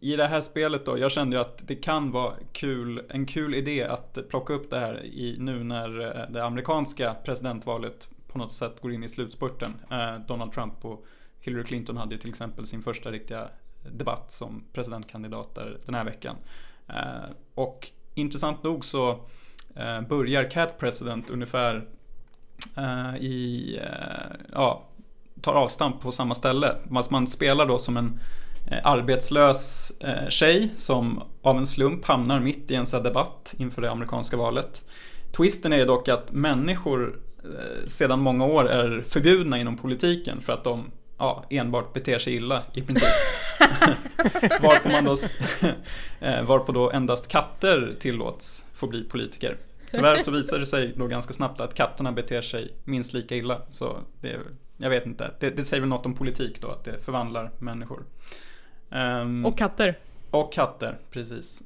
[0.00, 3.54] I det här spelet då, jag kände ju att det kan vara kul, en kul
[3.54, 8.52] idé att plocka upp det här i, nu när eh, det amerikanska presidentvalet på något
[8.52, 9.74] sätt går in i slutspurten.
[9.90, 11.04] Eh, Donald Trump och
[11.40, 13.48] Hillary Clinton hade ju till exempel sin första riktiga
[13.90, 16.36] debatt som presidentkandidater den här veckan.
[16.88, 19.10] Eh, och intressant nog så
[19.76, 21.88] eh, börjar Cat President ungefär
[23.20, 24.82] i, eh, ja,
[25.40, 26.76] tar avstamp på samma ställe.
[26.88, 28.20] Man, man spelar då som en
[28.70, 33.82] eh, arbetslös eh, tjej som av en slump hamnar mitt i en här debatt inför
[33.82, 34.84] det amerikanska valet.
[35.36, 40.64] Twisten är dock att människor eh, sedan många år är förbjudna inom politiken för att
[40.64, 40.84] de
[41.18, 43.08] ja, enbart beter sig illa i princip.
[44.62, 45.16] varpå, man då,
[46.26, 49.56] eh, varpå då endast katter tillåts få bli politiker.
[49.92, 53.62] Tyvärr så visar det sig då ganska snabbt att katterna beter sig minst lika illa.
[53.70, 54.38] Så det,
[54.76, 58.02] jag vet inte, det, det säger väl något om politik då, att det förvandlar människor.
[58.90, 59.98] Ehm, Och katter.
[60.30, 61.62] och katter, precis.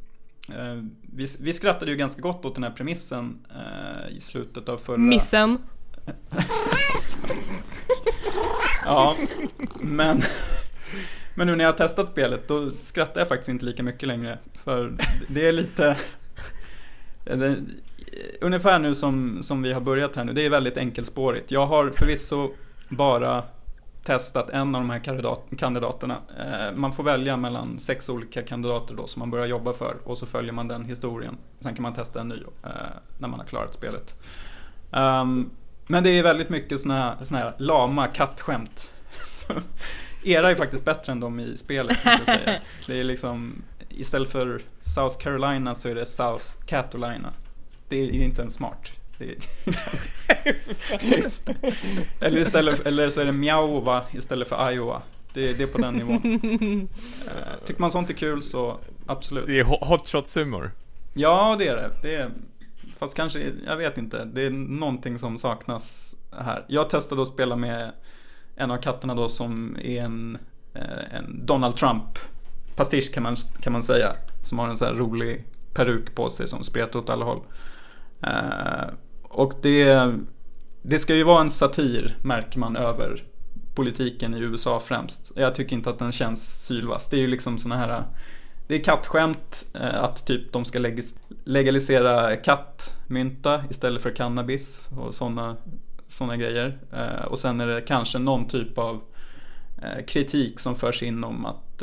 [0.48, 4.78] Eh, vi, vi skrattade ju ganska gott åt den här premissen eh, i slutet av
[4.78, 4.96] förra...
[4.96, 5.58] Missen.
[8.84, 9.16] Ja,
[9.80, 10.22] men...
[11.34, 14.38] Men nu när jag har testat spelet då skrattar jag faktiskt inte lika mycket längre.
[14.54, 14.92] För
[15.28, 15.96] det är lite...
[18.40, 21.50] Ungefär nu som, som vi har börjat här nu, det är väldigt enkelspårigt.
[21.50, 22.50] Jag har förvisso
[22.88, 23.42] bara
[24.04, 26.16] testat en av de här kandidat, kandidaterna.
[26.38, 30.18] Eh, man får välja mellan sex olika kandidater då som man börjar jobba för och
[30.18, 31.36] så följer man den historien.
[31.60, 32.70] Sen kan man testa en ny eh,
[33.18, 34.16] när man har klarat spelet.
[34.92, 35.50] Ehm,
[35.86, 38.90] men det är väldigt mycket såna här, såna här lama kattskämt.
[40.24, 41.98] Era är faktiskt bättre än de i spelet.
[42.86, 47.32] Det är liksom, istället för South Carolina så är det South Catolina.
[47.90, 48.92] Det är inte ens smart.
[49.18, 49.36] Det är,
[51.00, 51.16] det
[52.20, 55.02] är, eller, istället, eller så är det Mjaova istället för Iowa.
[55.34, 56.88] Det, det är på den nivån.
[57.26, 59.46] Eh, Tycker man sånt är kul så absolut.
[59.46, 60.70] Det är ho- hot shots humor.
[61.14, 61.90] Ja, det är det.
[62.02, 62.30] det är,
[62.98, 64.24] fast kanske, jag vet inte.
[64.24, 66.64] Det är någonting som saknas här.
[66.68, 67.92] Jag testade att spela med
[68.56, 70.38] en av katterna då som är en,
[70.74, 72.04] eh, en Donald Trump
[72.76, 74.12] pastisch kan man, kan man säga.
[74.42, 77.40] Som har en sån här rolig peruk på sig som spretar åt alla håll.
[78.22, 78.88] Eh,
[79.22, 80.12] och det,
[80.82, 83.24] det ska ju vara en satir märker man över
[83.74, 85.32] politiken i USA främst.
[85.36, 87.08] Jag tycker inte att den känns sylvass.
[87.08, 88.04] Det är ju liksom såna här
[88.66, 90.92] det är kattskämt eh, att typ de ska
[91.44, 95.56] legalisera kattmynta istället för cannabis och sådana
[96.08, 96.78] såna grejer.
[96.92, 99.02] Eh, och sen är det kanske någon typ av
[100.06, 101.82] kritik som förs in om att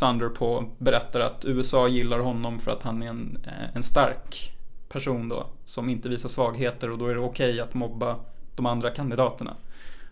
[0.00, 3.38] Thunderpaw berättar att USA gillar honom för att han är en,
[3.74, 4.57] en stark
[4.88, 8.16] person då som inte visar svagheter och då är det okej att mobba
[8.56, 9.56] de andra kandidaterna.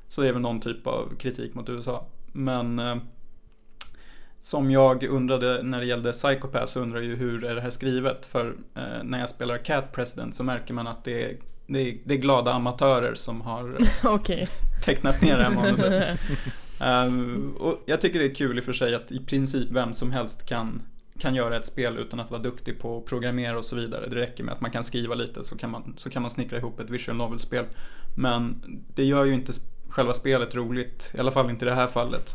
[0.08, 2.06] Så det är väl någon typ av kritik mot USA.
[2.32, 2.96] Men eh,
[4.40, 7.70] som jag undrade när det gällde Psychopath så undrar jag ju hur är det här
[7.70, 8.26] skrivet?
[8.26, 11.96] För eh, när jag spelar Cat President så märker man att det är, det är,
[12.04, 14.48] det är glada amatörer som har Okej.
[14.84, 16.18] tecknat ner det här manuset.
[16.80, 19.92] Ehm, och jag tycker det är kul i och för sig att i princip vem
[19.92, 20.82] som helst kan,
[21.20, 24.06] kan göra ett spel utan att vara duktig på att programmera och så vidare.
[24.06, 26.58] Det räcker med att man kan skriva lite så kan man, så kan man snickra
[26.58, 27.64] ihop ett visual novel-spel.
[28.16, 28.62] Men
[28.94, 29.52] det gör ju inte
[29.88, 32.34] själva spelet roligt, i alla fall inte i det här fallet.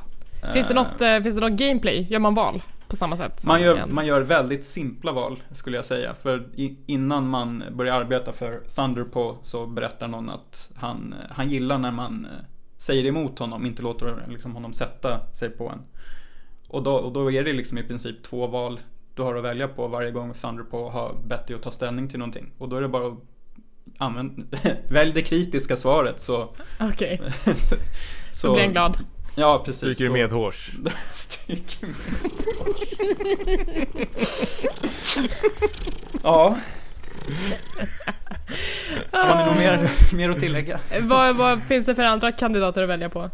[0.53, 2.07] Finns det Ehm, något, eh, finns det något gameplay?
[2.09, 3.43] Gör man val på samma sätt?
[3.47, 6.13] man gör, man gör väldigt simpla val skulle jag säga.
[6.13, 11.77] För i, innan man börjar arbeta för Thunderpaw så berättar någon att han, han gillar
[11.77, 12.45] när man eh,
[12.77, 15.79] säger emot honom, inte låter liksom honom sätta sig på en.
[16.71, 18.79] Och då, och då är det liksom i princip två val
[19.15, 22.19] du har att välja på varje gång Thunderpaw har bett dig att ta ställning till
[22.19, 22.51] någonting.
[22.57, 23.17] Och då är det bara att
[23.97, 24.57] använd,
[24.89, 26.55] välj det kritiska svaret så...
[26.79, 27.21] Okej,
[28.31, 28.97] så då blir han glad.
[29.35, 29.81] Ja, precis.
[29.81, 30.71] Stryker du medhårs?
[31.11, 31.89] Stryker
[36.23, 36.57] Ja.
[39.11, 40.79] Har ni något mer, mer att tillägga?
[41.01, 43.29] vad, vad finns det för andra kandidater att välja på?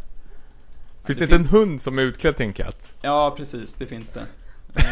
[1.08, 2.96] Finns det inte en hund som är utklädd till en katt?
[3.02, 3.74] Ja, precis.
[3.74, 4.20] Det finns det.
[4.20, 4.26] Eh,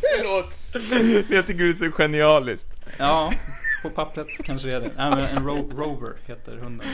[0.00, 0.58] Förlåt.
[1.30, 2.78] Jag tycker det är så genialiskt.
[2.98, 3.32] Ja,
[3.82, 4.90] på pappret kanske det är det.
[4.96, 6.86] Nej, men en ro Rover heter hunden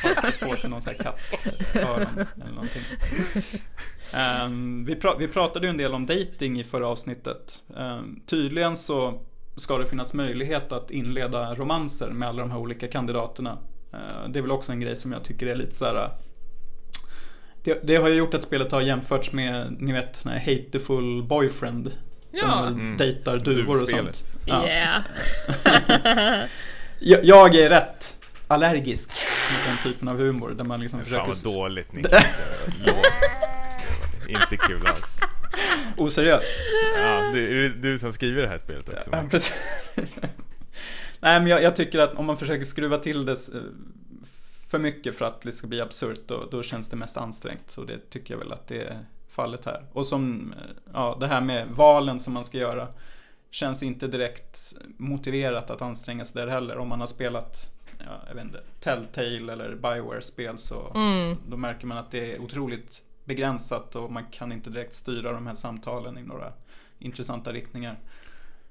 [0.00, 2.82] som har på sig någon sån här kattöron eller någonting.
[4.12, 7.62] Ehm, vi, pra vi pratade ju en del om dating i förra avsnittet.
[7.76, 9.20] Ehm, tydligen så
[9.56, 13.58] ska det finnas möjlighet att inleda romanser med alla de här olika kandidaterna.
[13.92, 16.10] Ehm, det är väl också en grej som jag tycker är lite så här.
[17.64, 21.22] Det, det har ju gjort att spelet har jämförts med, ni vet, den här Hateful
[21.22, 21.84] Boyfriend.
[21.84, 22.96] Där Ja, man Mm.
[22.96, 24.16] dejtar duvor och Duvspelet.
[24.16, 24.38] sånt.
[24.46, 24.66] Ja.
[24.66, 25.02] yeah.
[27.04, 28.16] Jag, jag är rätt
[28.48, 29.10] allergisk
[29.50, 32.24] mot den typen av humor där man liksom Fan försöker vad dåligt Niklas.
[34.28, 35.20] Inte kul alls.
[35.96, 36.46] oseriöst.
[36.96, 39.10] Ja, det är du som skriver det här spelet också.
[39.12, 39.52] Ja, precis.
[41.22, 43.60] Nej men jag, jag tycker att om man försöker skruva till det eh,
[44.68, 47.70] för mycket för att det ska bli absurt då, då känns det mest ansträngt.
[47.70, 48.98] Så det tycker jag väl att det är
[49.28, 49.84] fallet här.
[49.92, 52.88] Och som, eh, ja det här med valen som man ska göra
[53.50, 56.78] känns inte direkt motiverat att anstränga sig där heller.
[56.78, 61.36] Om man har spelat, ja, jag vet inte, Telltale eller Bioware-spel så Mm.
[61.48, 65.46] då märker man att det är otroligt begränsat och man kan inte direkt styra de
[65.46, 66.52] här samtalen i några
[66.98, 67.98] intressanta riktningar.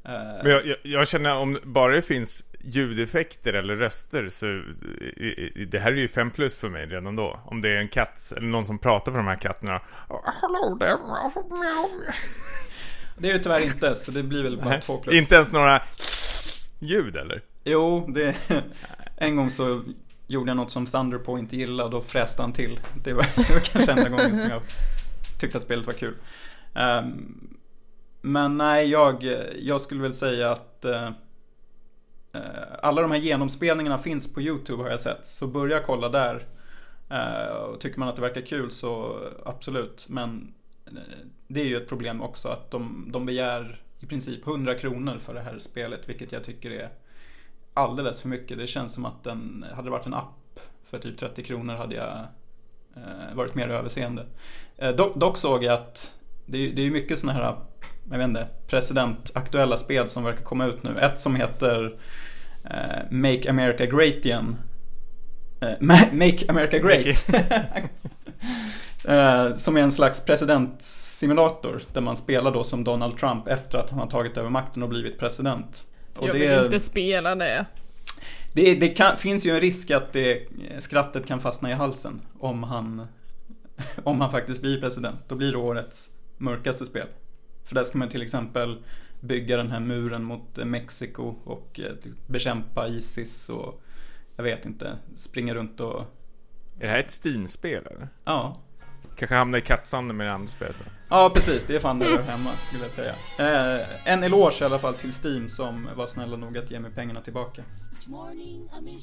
[0.06, 0.12] Eh,
[0.44, 5.66] Men jag, jag, jag känner om bara det finns ljudeffekter eller röster så i- i-
[5.66, 7.40] det här är ju 5 plus för mig redan då.
[7.46, 9.82] Om det är en katt eller någon som pratar för de här katterna.
[10.10, 10.98] Hello there.
[13.18, 15.16] Det är det tyvärr inte, så det blir väl bara två plus.
[15.16, 15.82] Inte ens några
[16.80, 17.42] ljud eller?
[17.64, 18.36] Jo, det...
[19.18, 19.84] En gång så
[20.28, 22.80] gjorde jag något som Thunderpaw inte gillade och då fräste han till.
[23.04, 24.62] Det var, det var kanske enda gången som jag
[25.40, 26.16] tyckte att spelet var kul.
[26.76, 27.36] Ehm,
[28.22, 29.24] men nej, jag,
[29.62, 31.10] jag skulle väl säga att eh,
[32.34, 32.42] eh,
[32.82, 35.28] alla de här genomspelningarna finns på YouTube har jag sett.
[35.28, 36.46] Så börja kolla där.
[37.10, 40.08] Eh, och tycker man att det verkar kul så absolut.
[40.10, 40.54] Men
[40.86, 40.92] eh,
[41.48, 45.34] det är ju ett problem också att de, de begär i princip 100 kronor för
[45.34, 46.10] det här spelet.
[46.10, 46.90] Vilket jag tycker är
[47.74, 48.58] alldeles för mycket.
[48.58, 51.96] Det känns som att den, hade det varit en app för typ 30 kronor hade
[51.96, 52.18] jag
[52.96, 54.26] eh, varit mer överseende.
[54.78, 57.56] Eh, dock, dock såg jag att det, det är ju mycket sådana här,
[58.10, 61.00] jag vet inte, presidentaktuella spel som verkar komma ut nu.
[61.00, 61.96] Ett som heter
[62.64, 64.56] eh, Make America Great igen.
[65.62, 67.26] Eh, Ma- Make America Great.
[69.06, 73.90] Eh, som är en slags presidentsimulator där man spelar då som Donald Trump efter att
[73.90, 75.86] han har tagit över makten och blivit president.
[76.16, 77.66] Och jag det, vill inte spela det.
[78.54, 80.48] det, det kan, finns ju en risk att det,
[80.80, 83.08] skrattet kan fastna i halsen om han,
[84.04, 85.20] om han faktiskt blir president.
[85.28, 87.08] Då blir det årets mörkaste spel.
[87.66, 88.78] För där ska man till exempel
[89.20, 91.92] bygga den här muren mot eh, Mexiko och eh,
[92.28, 93.82] bekämpa Isis och
[94.36, 96.00] jag vet inte, springa runt och
[96.80, 98.08] Är det här ett Steam-spel eller?
[98.26, 98.58] ja.
[99.16, 100.86] Kanske hamnar i kattsanden med det andra spelet då?
[101.10, 103.14] Ja precis, det är fan där jag hemma skulle jag säga.
[103.40, 106.92] Eh, en eloge i alla fall till Steam som var snälla nog att ge mig
[106.92, 107.64] pengarna tillbaka.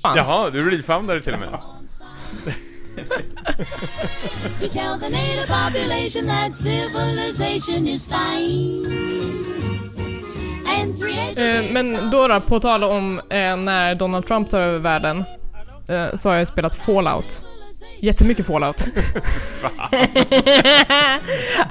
[0.02, 0.16] Fan.
[0.16, 1.48] Jaha, du refoundade till och med?
[4.60, 9.18] to tell the native population that civilization is fine.
[11.36, 15.24] Eh, men då, då på tal om eh, när Donald Trump tar över världen
[15.88, 17.44] eh, så har jag spelat Fallout.
[18.00, 18.76] Jättemycket Fallout.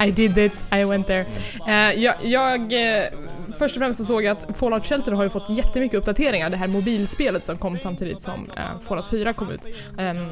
[0.00, 1.24] I did it, I went there.
[1.68, 3.04] Eh, jag, jag, eh,
[3.58, 6.56] först och främst så såg jag att Fallout Shelter har ju fått jättemycket uppdateringar, det
[6.56, 9.66] här mobilspelet som kom samtidigt som eh, Fallout 4 kom ut.
[9.98, 10.28] Ehm,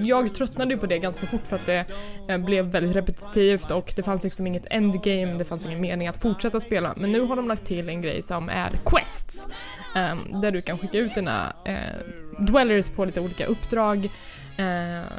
[0.00, 1.84] jag tröttnade ju på det ganska fort för att det
[2.28, 6.22] eh, blev väldigt repetitivt och det fanns liksom inget endgame, det fanns ingen mening att
[6.22, 6.94] fortsätta spela.
[6.96, 9.46] Men nu har de lagt till en grej som är quests.
[9.94, 11.76] Ehm, där du kan skicka ut dina eh,
[12.38, 14.10] dwellers på lite olika uppdrag,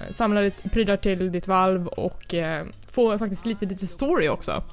[0.10, 2.36] samla lite prylar till ditt valv och
[2.88, 4.64] få faktiskt lite, lite story också.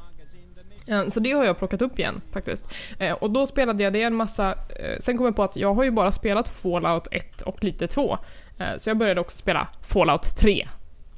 [0.87, 2.64] Eh, Så det har jag plockat upp igen faktiskt.
[2.99, 5.74] Eh, Och då spelade jag det en massa, eh, sen kom jag på att jag
[5.74, 8.18] har ju bara spelat Fallout 1 och lite 2.
[8.59, 10.68] Eh, Så jag började också spela Fallout 3.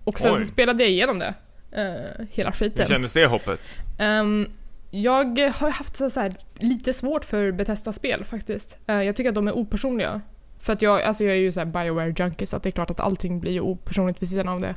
[0.04, 0.38] Och sen Oj.
[0.38, 1.34] så spelade jag igenom det.
[2.30, 2.86] Hela Hur skiten.
[2.86, 3.78] kändes det hoppet?
[3.98, 4.46] Ehm,
[4.90, 8.78] jag har haft så här, lite svårt för Bethesda-spel faktiskt.
[8.86, 10.20] Jag tycker att de är opersonliga.
[10.60, 12.70] För att jag, alltså jag är ju så här Bioware junkie så att det är
[12.70, 14.74] klart att allting blir ju opersonligt vid sidan av det.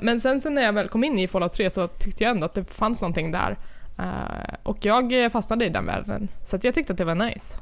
[0.00, 2.46] Men sen, sen när jag väl kom in i Fallout 3 så tyckte jag ändå
[2.46, 3.56] att det fanns någonting där.
[4.00, 6.28] Eh, och jag fastnade i den världen.
[6.44, 7.58] Så att jag tyckte att det var nice.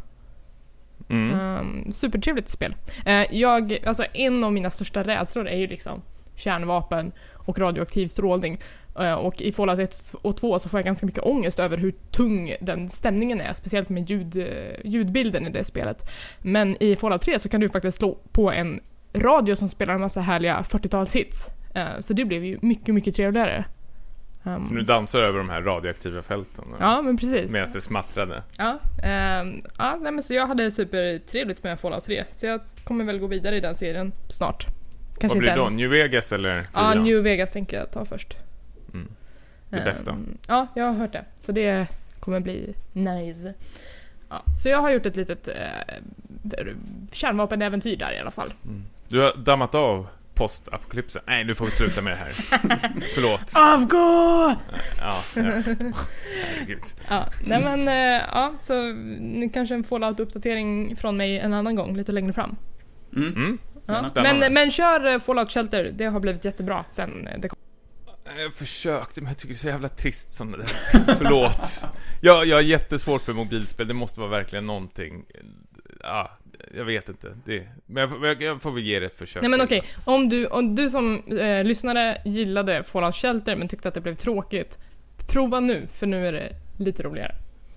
[1.11, 1.41] Mm.
[1.41, 2.77] Um, supertrevligt spel.
[3.07, 6.03] Eh, jag, alltså en av mina största rädslor är ju liksom
[6.35, 8.59] kärnvapen och radioaktiv strålning.
[8.99, 11.95] Eh, och i Fallout 1 och 2 så får jag ganska mycket ångest över hur
[12.11, 14.49] tung den stämningen är, speciellt med ljud,
[14.85, 16.11] ljudbilden i det spelet.
[16.43, 18.81] Men i Fallout 3 så kan du faktiskt slå på en
[19.15, 21.51] radio som spelar en massa härliga 40-talshits.
[21.75, 23.65] Eh, så det blev ju mycket, mycket trevligare.
[24.57, 26.65] Um, Så nu dansar över de här radioaktiva fälten.
[26.81, 27.51] ja, men precis.
[27.51, 28.43] Medan det smattrade.
[28.57, 33.05] Ja, ehm, ja nej, men så jag hade supertrevligt med Fallout 3, så jag kommer
[33.05, 34.67] väl gå vidare i den serien snart.
[35.21, 35.69] Kanske Vad blir det då?
[35.69, 36.95] New Vegas eller Ja?
[36.95, 38.37] New Vegas tänker jag ta först.
[38.95, 39.09] Mm.
[39.71, 40.17] Det Ehm, bästa.
[40.49, 41.25] Ja, jag har hört det.
[41.39, 41.87] Så det
[42.21, 43.55] kommer bli nice.
[44.31, 45.55] Ja, så jag har gjort ett litet eh,
[47.13, 48.53] kärnvapenäventyr där i alla fall.
[49.09, 50.07] Du har dammat av
[50.39, 51.23] postapokalypsen.
[51.27, 52.33] Nej, nu får vi sluta med det här.
[53.15, 53.53] Förlåt.
[53.55, 54.55] Avgå!
[55.01, 55.43] Ja, ja.
[56.45, 56.83] Herregud.
[57.09, 58.83] Ja, nej men eh, ja, så
[59.21, 62.57] nu kanske en Fallout-uppdatering från mig en annan gång, lite längre fram.
[63.17, 63.35] Mm.
[63.35, 63.59] Mm.
[63.87, 64.11] Ja.
[64.15, 67.59] Men, men kör eh, Fallout Shelter, det har blivit jättebra sen eh, det kom.
[68.39, 70.67] Jag försökte, men jag tycker det är så jävla trist som det där.
[71.19, 71.85] Förlåt.
[72.23, 75.25] Jag, jag har jättesvårt för mobilspel, det måste vara verkligen någonting.
[76.01, 76.38] Ja,
[76.77, 77.37] jag vet inte.
[77.45, 79.43] Det, men jag, får- jag, jag får väl ge det ett försök.
[79.43, 83.89] Nej men okej, om, du, om du som eh, lyssnare gillade Fallout Shelter men tyckte
[83.89, 84.79] att det blev tråkigt,
[85.29, 87.35] prova nu, för nu är det lite roligare.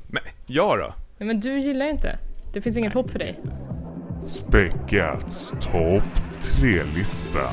[0.08, 0.94] Men, ja då?
[1.18, 2.18] Nej men du gillar inte.
[2.54, 3.36] Det finns inget hopp för dig.
[4.28, 6.04] Späckats topp
[6.42, 7.50] 3-lista.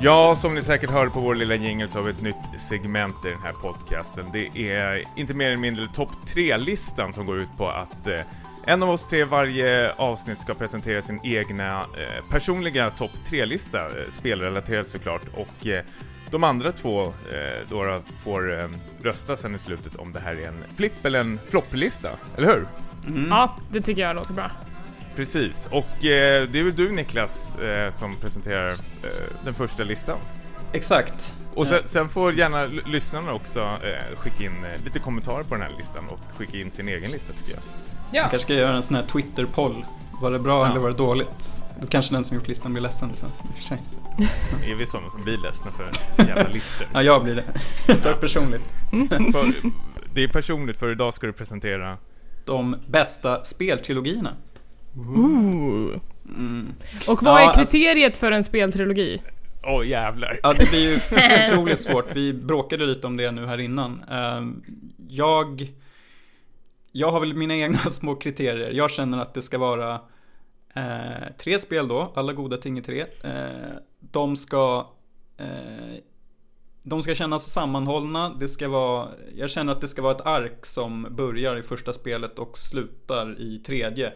[0.00, 3.24] Ja, som ni säkert hörde på vår lilla jingle så har vi ett nytt segment
[3.24, 4.24] i den här podcasten.
[4.32, 8.20] Det är inte mer eller mindre topp 3-listan som går ut på att eh,
[8.64, 14.08] en av oss tre varje avsnitt ska presentera sin egna eh, personliga topp 3-lista, eh,
[14.08, 15.84] spelrelaterat såklart, och eh,
[16.30, 18.68] de andra två eh, då, då får eh,
[19.02, 22.66] rösta sen i slutet om det här är en flipp eller en flopplista, eller hur?
[23.06, 23.28] Mm.
[23.30, 24.50] Ja, det tycker jag låter bra.
[25.18, 28.74] Precis, och eh, det är väl du Niklas eh, som presenterar eh,
[29.44, 30.18] den första listan?
[30.72, 31.34] Exakt.
[31.54, 35.62] Och sen, sen får gärna lyssnarna också eh, skicka in eh, lite kommentarer på den
[35.62, 37.60] här listan och skicka in sin egen lista tycker jag.
[37.62, 39.84] Ja, Jag kanske ska göra en sån här Twitter-poll.
[40.20, 40.70] Var det bra Ja.
[40.70, 41.52] eller var det dåligt?
[41.80, 43.28] Då kanske den som gjort listan blir ledsen sen.
[43.28, 43.78] i och för sig.
[44.72, 45.90] Är vi sådana som blir ledsna för
[46.28, 46.86] jävla listor?
[46.92, 47.44] Ja, jag blir det.
[47.88, 48.62] Jag tar det personligt.
[49.32, 49.70] för,
[50.14, 51.96] det är personligt för idag ska du presentera
[52.44, 54.30] De bästa speltrilogierna.
[54.98, 56.00] Ooh.
[56.28, 56.66] Mm.
[57.08, 59.22] Och vad Ja, är alltså- kriteriet för en speltrilogi?
[59.62, 60.40] Åh jävlar!
[60.42, 60.96] Ja, det blir ju
[61.52, 62.16] otroligt svårt.
[62.16, 64.02] Vi bråkade lite om det nu här innan.
[64.10, 64.62] Ehm,
[65.08, 65.72] Jag...
[66.92, 68.70] Jag har väl mina egna små kriterier.
[68.70, 70.00] Jag känner att det ska vara
[70.74, 70.82] eh,
[71.38, 73.00] tre spel då, alla goda ting i tre.
[73.24, 74.86] Eh, de ska...
[75.38, 75.46] Eh,
[76.82, 78.34] de ska kännas sammanhållna.
[78.40, 79.08] Det ska vara...
[79.36, 83.40] Jag känner att det ska vara ett ark som börjar i första spelet och slutar
[83.40, 84.12] i tredje.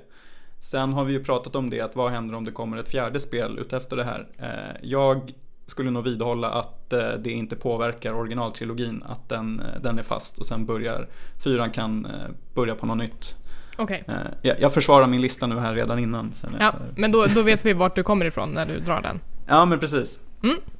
[0.62, 3.20] Sen har vi ju pratat om det, att vad händer om det kommer ett fjärde
[3.20, 4.26] spel utefter det här?
[4.38, 5.32] Eh, Jag
[5.66, 10.38] skulle nog vidhålla att eh, det inte påverkar originaltrilogin, att den, eh, den är fast
[10.38, 11.08] och sen börjar
[11.44, 12.06] fyran kan
[12.54, 13.36] börja på något nytt.
[13.78, 14.04] Okej.
[14.08, 16.32] Eh, Jag, jag försvarar min lista nu här redan innan.
[16.60, 19.20] Ja, men då, då vet vi vart du kommer ifrån när du drar den.
[19.46, 20.20] ja men precis.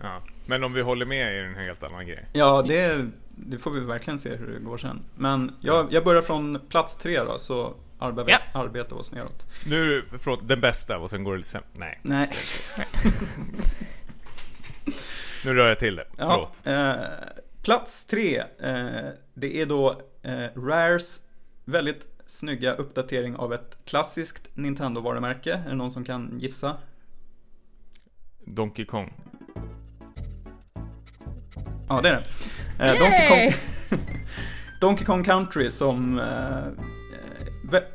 [0.03, 0.23] Ja.
[0.47, 2.29] Men om vi håller med är det en helt annan grej.
[2.33, 3.07] Ja, det,
[3.37, 5.01] det får vi verkligen se hur det går sen.
[5.15, 8.39] Men jag, jag börjar från plats tre då, så arbetar, Ja.
[8.61, 9.47] arbetar vi oss neråt.
[9.67, 11.69] Nu är det från den bästa och sen går det sämre.
[11.73, 12.31] Nej, Nej,
[15.45, 16.07] nu rör jag till det.
[16.17, 16.67] Ja, Förlåt.
[16.99, 17.05] eh,
[17.63, 18.39] plats tre.
[18.39, 21.21] Eh, det är då eh, Rares
[21.65, 25.53] väldigt snygga uppdatering av ett klassiskt Nintendo-varumärke.
[25.67, 26.77] Är det någon som kan gissa?
[28.45, 29.13] Donkey Kong.
[31.89, 32.23] Ja, det är
[32.79, 32.85] det.
[32.85, 34.01] Eh, Donkey, Kong,
[34.81, 36.19] Donkey Kong Country som...
[36.19, 36.85] Eh,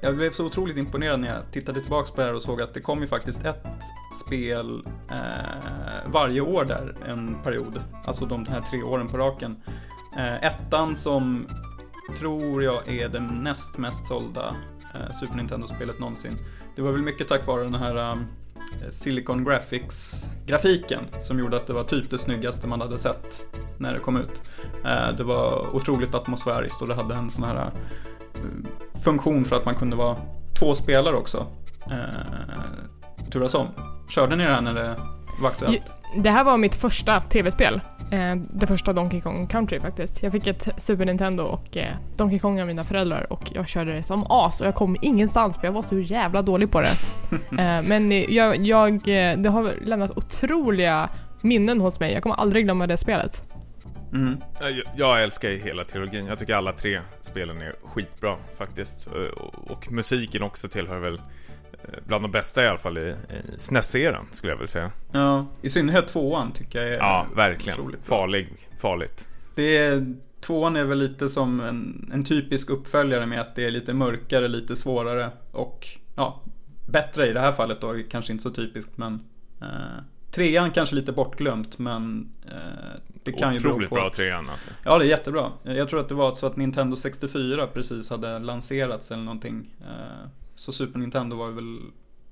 [0.02, 2.74] jag blev så otroligt imponerad när jag tittade tillbaks på det här och såg att
[2.74, 3.66] det kom ju faktiskt ett
[4.26, 7.84] spel eh, varje år där en period.
[8.06, 9.56] Alltså de här tre åren på raken.
[10.18, 11.48] Eh, ettan som
[12.18, 14.56] tror jag är det näst mest sålda
[14.94, 16.34] eh, Super Nintendo-spelet någonsin.
[16.76, 18.26] Det var väl mycket tack vare den här ehm,
[18.90, 23.46] Silicon Graphics-grafiken som gjorde att det var typ det snyggaste man hade sett
[23.80, 24.42] när det kom ut.
[24.86, 27.68] Eh, Det var otroligt atmosfäriskt och det hade en sån här eh,
[29.04, 30.16] funktion för att man kunde vara
[30.60, 31.48] två spelare också.
[31.86, 33.68] Eh, Turas om.
[34.10, 34.96] Körde ni den när det
[35.42, 35.82] var aktuellt?
[36.16, 37.82] Det här var mitt första tv-spel.
[38.12, 40.24] Eh, det första Donkey Kong Country faktiskt.
[40.24, 43.94] Jag fick ett Super Nintendo och eh, Donkey Kong av mina föräldrar och jag körde
[43.94, 46.92] det som as och jag kom ingenstans för jag var så jävla dålig på det.
[47.52, 51.10] Eh, men eh, jag, jag, eh, det har lämnat otroliga
[51.42, 52.14] minnen hos mig.
[52.14, 53.44] Jag kommer aldrig glömma det spelet.
[54.14, 54.42] Mm.
[54.60, 56.26] Jag, jag älskar hela trilogin.
[56.26, 59.08] Jag tycker alla tre spelen är skitbra faktiskt.
[59.08, 63.16] Och, och musiken också tillhör väl eh, bland de bästa i alla fall i, i
[63.58, 64.92] SNES-eran skulle jag vilja säga.
[65.12, 67.96] Ja, i synnerhet tvåan tycker jag är Ja, verkligen.
[68.04, 68.48] Farlig,
[68.80, 69.30] farligt.
[69.56, 73.72] Det är, tvåan är väl lite som en, en typisk uppföljare med att det är
[73.72, 76.42] lite mörkare, lite svårare och ja,
[76.86, 79.20] bättre i det här fallet då, kanske inte så typiskt men
[79.62, 82.56] eh, trean kanske lite bortglömt men eh,
[83.24, 84.70] det kan ju bero Otroligt på bra att, trean alltså.
[84.84, 85.52] Ja, det är jättebra.
[85.64, 89.70] Jag tror att det var så att Nintendo 64 precis hade lanserats eller någonting.
[89.82, 91.80] Eh, Så Super Nintendo var väl,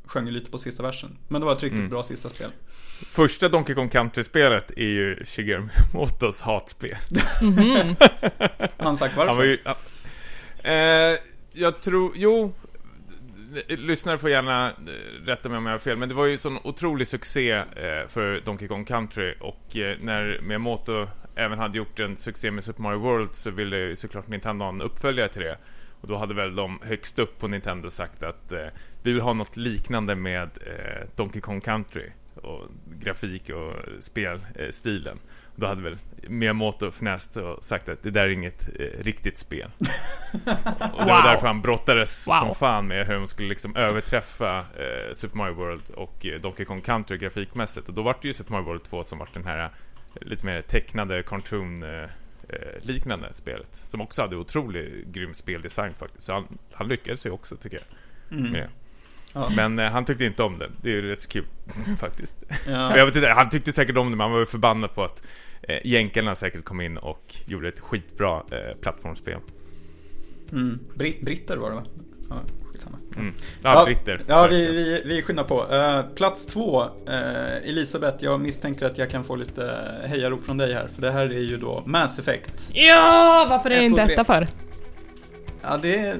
[0.05, 1.17] sjöng ju lite på sista versen.
[1.27, 1.89] Men det var ett riktigt Mm.
[1.89, 2.49] bra sista spel.
[3.05, 5.59] Första Donkey Kong Country-spelet är ju Shigeru
[5.93, 6.95] Miyamotos hatspel.
[8.77, 9.27] Har han sagt varför?
[9.27, 9.57] Han var ju...
[9.63, 9.75] ja.
[10.71, 11.17] Eh,
[11.53, 12.11] jag tror...
[12.15, 12.53] Jo...
[13.67, 16.57] Lyssnare får gärna eh, rätta mig om jag har fel, men det var ju sån
[16.63, 22.17] otrolig succé eh, för Donkey Kong Country och eh, när Miyamoto även hade gjort en
[22.17, 25.57] succé med Super Mario World så ville ju såklart Nintendo ha en uppföljare till det.
[26.01, 28.67] Och då hade väl de högst upp på Nintendo sagt att eh,
[29.03, 32.67] vi vill ha något liknande med eh, Donkey Kong Country och
[32.99, 35.17] grafik och spelstilen.
[35.17, 35.97] Eh då hade väl
[36.27, 39.71] Miyamoto fnäst och sagt att det där är inget eh, riktigt spel.
[40.93, 41.23] och det var Wow.
[41.23, 42.33] därför han brottades Wow.
[42.33, 46.65] som fan med hur de skulle liksom överträffa eh, Super Mario World och eh, Donkey
[46.65, 47.87] Kong Country grafikmässigt.
[47.87, 49.69] Och då var det ju Super Mario World 2 som var den här eh,
[50.21, 52.07] lite mer tecknade cartoon eh, eh,
[52.81, 53.69] liknande spelet.
[53.75, 56.23] Som också hade otroligt grym speldesign faktiskt.
[56.25, 58.37] Så han, han lyckades ju också tycker jag.
[58.39, 58.51] Mm.
[58.51, 58.69] Med det.
[59.35, 59.49] Ja.
[59.55, 60.69] Men eh, han tyckte inte om det.
[60.81, 61.45] Det är ju rätt så kul
[61.99, 62.43] faktiskt.
[62.67, 62.97] Ja.
[62.97, 65.23] Jag vet inte, han tyckte säkert om det men han var ju förbannad på att
[65.61, 69.37] eh, jänkarna säkert kom in och gjorde ett skitbra eh, plattformsspel.
[70.51, 70.79] Mm.
[70.95, 71.83] Brit- britter var det va?
[72.29, 72.35] Ja,
[72.71, 72.97] skitsamma.
[73.17, 73.33] Mm.
[73.63, 74.21] Ja, britter.
[74.27, 75.73] Ja, vi, vi, vi skyndar på.
[75.73, 79.77] Eh, plats två, eh, Elisabeth, jag misstänker att jag kan få lite
[80.07, 80.87] hejarop från dig här.
[80.95, 82.69] För det här är ju då Mass Effect.
[82.73, 84.47] Ja, varför är det inte detta för?
[85.61, 86.15] Ja, det,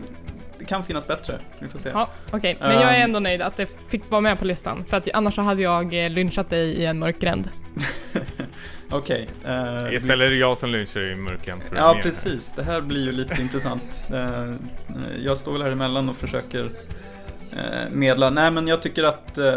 [0.59, 1.39] det kan finnas bättre.
[1.59, 1.89] Vi får se.
[1.89, 2.57] Ja, okej.
[2.59, 3.01] Men jag är Um.
[3.03, 4.85] ändå nöjd att det fick vara med på listan.
[4.85, 7.49] För att annars så hade jag eh, lynchat dig i en mörk gränd.
[8.89, 9.27] Okej.
[9.45, 11.61] eh, vi- Istället är det jag som lynchar i mörken.
[11.69, 12.53] för Ja, precis.
[12.55, 13.83] Det här blir ju lite intressant.
[14.13, 14.53] Eh,
[15.23, 16.69] Jag står väl här emellan och försöker
[17.51, 18.29] eh, medla.
[18.29, 19.55] Nej, men jag tycker att eh,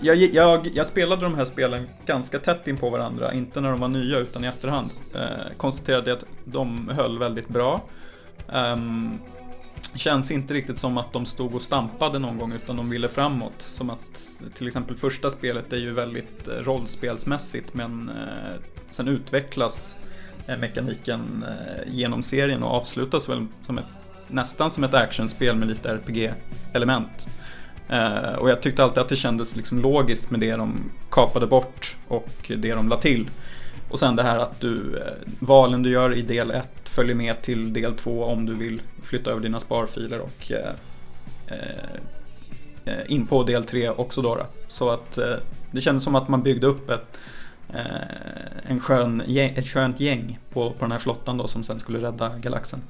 [0.00, 3.80] jag, jag, jag spelade de här spelen ganska tätt in på varandra, inte när de
[3.80, 4.90] var nya utan i efterhand.
[5.14, 7.80] Eh, konstaterade att de höll väldigt bra.
[8.52, 9.18] Ehm,
[9.94, 13.54] känns inte riktigt som att de stod och stampade någon gång utan de ville framåt.
[13.58, 19.96] Som att till exempel första spelet är ju väldigt eh, rollspelsmässigt men eh, sen utvecklas
[20.46, 23.84] eh, mekaniken eh, genom serien och avslutas väl som ett,
[24.28, 27.28] nästan som ett actionspel med lite RPG-element.
[27.88, 31.96] Eh, och jag tyckte alltid att det kändes liksom logiskt med det de kapade bort
[32.08, 33.28] och det de la till.
[33.90, 37.42] Och sen det här att du, eh, valen du gör i del 1 följer med
[37.42, 40.70] till del 2 om du vill flytta över dina sparfiler och eh,
[41.46, 41.94] eh,
[42.84, 44.34] eh in på del 3 också då.
[44.34, 44.46] då.
[44.68, 45.34] Så att eh,
[45.70, 47.18] det kändes som att man byggde upp ett,
[47.74, 51.98] eh, en skön, ett skönt gäng på, på den här flottan då som sen skulle
[51.98, 52.82] rädda galaxen.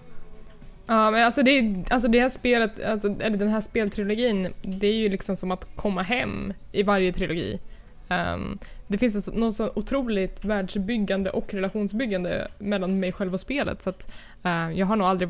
[0.86, 4.94] Ja, men alltså det, alltså det här spelet, alltså, eller den här speltrilogin, det är
[4.94, 7.60] ju liksom som att komma hem i varje trilogi.
[8.08, 13.82] Um, det finns en något så otroligt världsbyggande och relationsbyggande mellan mig själv och spelet
[13.82, 14.12] så att
[14.42, 15.28] eh, jag har nog aldrig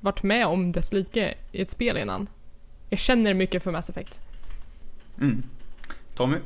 [0.00, 2.28] varit med om dess like i ett spel innan.
[2.90, 4.20] Jag känner mycket för Mass Effect.
[5.20, 5.42] Mm.
[6.14, 6.36] Tommy?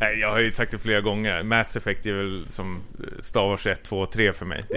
[0.00, 1.42] Nej, jag har ju sagt det flera gånger.
[1.42, 2.82] Mass Effect är väl som
[3.18, 4.62] Star Wars 1, 2 och 3 för mig.
[4.68, 4.76] Det,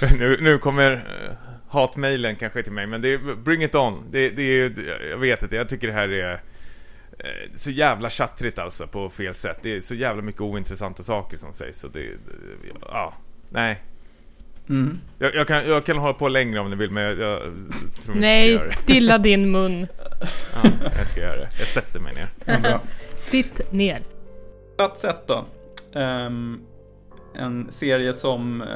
[0.00, 1.04] det, nu, nu kommer
[1.70, 4.04] hatmailen kanske till mig, men det är, bring it on.
[4.10, 4.72] Det, det är,
[5.10, 6.32] jag vet inte, jag tycker det här är
[7.18, 9.58] eh, så jävla tjattrigt alltså på fel sätt.
[9.62, 11.84] Det är så jävla mycket ointressanta saker som sägs.
[11.84, 12.10] Och det,
[12.80, 13.14] ja,
[13.48, 13.82] nej.
[14.68, 15.00] Mm.
[15.18, 17.46] Jag, jag, kan, jag kan hålla på längre om ni vill, men jag, jag tror
[17.46, 17.56] inte
[17.94, 18.72] jag ska göra Nej, det.
[18.72, 19.86] stilla din mun.
[20.54, 21.48] Ja, jag ska göra det.
[21.58, 22.28] Jag sätter mig ner.
[22.70, 22.80] Ja.
[23.14, 24.02] Sitt ner.
[24.76, 25.44] Plats ett då.
[25.94, 26.60] Ehm,
[27.34, 28.68] en serie som eh,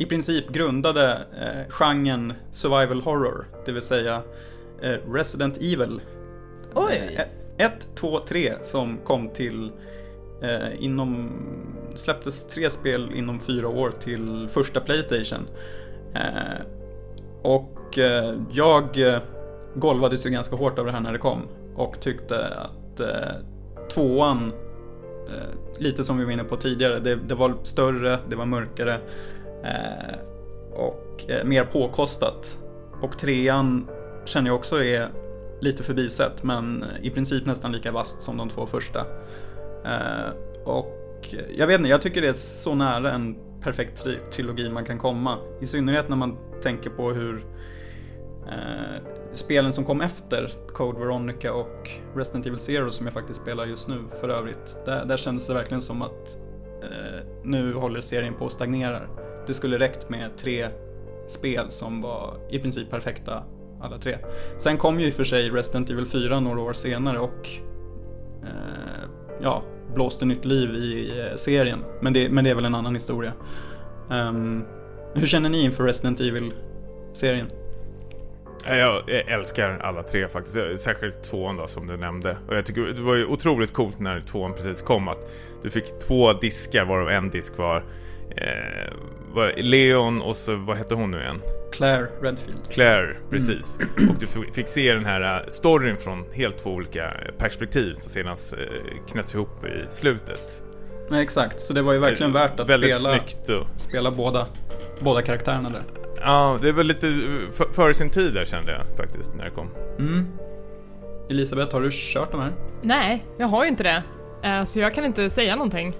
[0.00, 4.22] i princip grundade uh, genren survival horror, det vill säga
[4.82, 6.00] eh, Resident Evil.
[6.74, 7.20] Oj!
[7.58, 9.72] 1, 2, 3 som kom till
[10.42, 11.30] eh, inom,
[11.94, 15.48] släpptes tre spel inom fyra år till första Playstation.
[16.14, 16.62] Eh,
[17.42, 19.18] och eh, jag eh,
[19.74, 21.42] golvades ju ganska hårt över det här när det kom
[21.76, 23.34] och tyckte att eh,
[23.94, 24.52] tvåan,
[25.28, 29.00] eh, lite som vi var inne på tidigare, det, det var större, det var mörkare
[29.64, 30.18] eh,
[30.72, 32.58] och eh, mer påkostat.
[33.02, 33.88] Och trean
[34.24, 35.08] känner jag också är
[35.60, 39.00] lite förbisett men i princip nästan lika vast som de två första.
[39.84, 40.30] Eh,
[40.64, 44.84] och jag vet inte, jag tycker det är så nära en perfekt tri- trilogi man
[44.84, 45.36] kan komma.
[45.60, 47.44] I synnerhet när man tänker på hur
[48.46, 49.02] eh,
[49.32, 53.88] spelen som kom efter Code Veronica och Resident Evil Zero som jag faktiskt spelar just
[53.88, 54.78] nu för övrigt.
[54.84, 56.38] Där, där kändes det verkligen som att
[56.82, 59.00] eh, nu håller serien på att stagnera.
[59.50, 60.68] Det skulle räckt med tre
[61.28, 63.42] spel som var i princip perfekta
[63.80, 64.18] alla tre.
[64.58, 67.48] Sen kom ju i och för sig Resident Evil 4 några år senare och
[68.42, 69.08] eh,
[69.42, 69.62] ja,
[69.94, 71.84] blåste nytt liv i eh, serien.
[72.00, 73.32] Men det, men det är väl en annan historia.
[74.10, 74.64] Um,
[75.14, 77.50] hur känner ni inför Resident Evil-serien?
[78.64, 82.36] Jag älskar alla tre faktiskt, särskilt tvåan då som du nämnde.
[82.48, 85.32] Och jag tycker det var ju otroligt coolt när tvåan precis kom att
[85.62, 87.84] du fick två diskar varav en disk var,
[88.40, 91.40] eh, Leon och så, vad hette hon nu igen?
[91.72, 92.70] Claire Redfield.
[92.70, 93.78] Claire, precis.
[94.10, 98.26] Och du fick se den här eh, storyn från helt två olika perspektiv som sedan
[98.58, 100.62] eh, knöts ihop i slutet.
[101.10, 104.46] Nej, exakt, så det var ju verkligen värt att Väldigt spela, snyggt och, spela båda,
[105.00, 105.82] båda karaktärerna där.
[106.16, 109.68] Ja, det var lite eh, före sin tid där kände jag faktiskt när det kom.
[109.98, 110.26] Mm.
[111.30, 112.52] Elisabeth, har du kört de här?
[112.82, 114.02] Nej, jag har ju inte det.
[114.48, 115.96] Eh, Så jag kan inte säga någonting.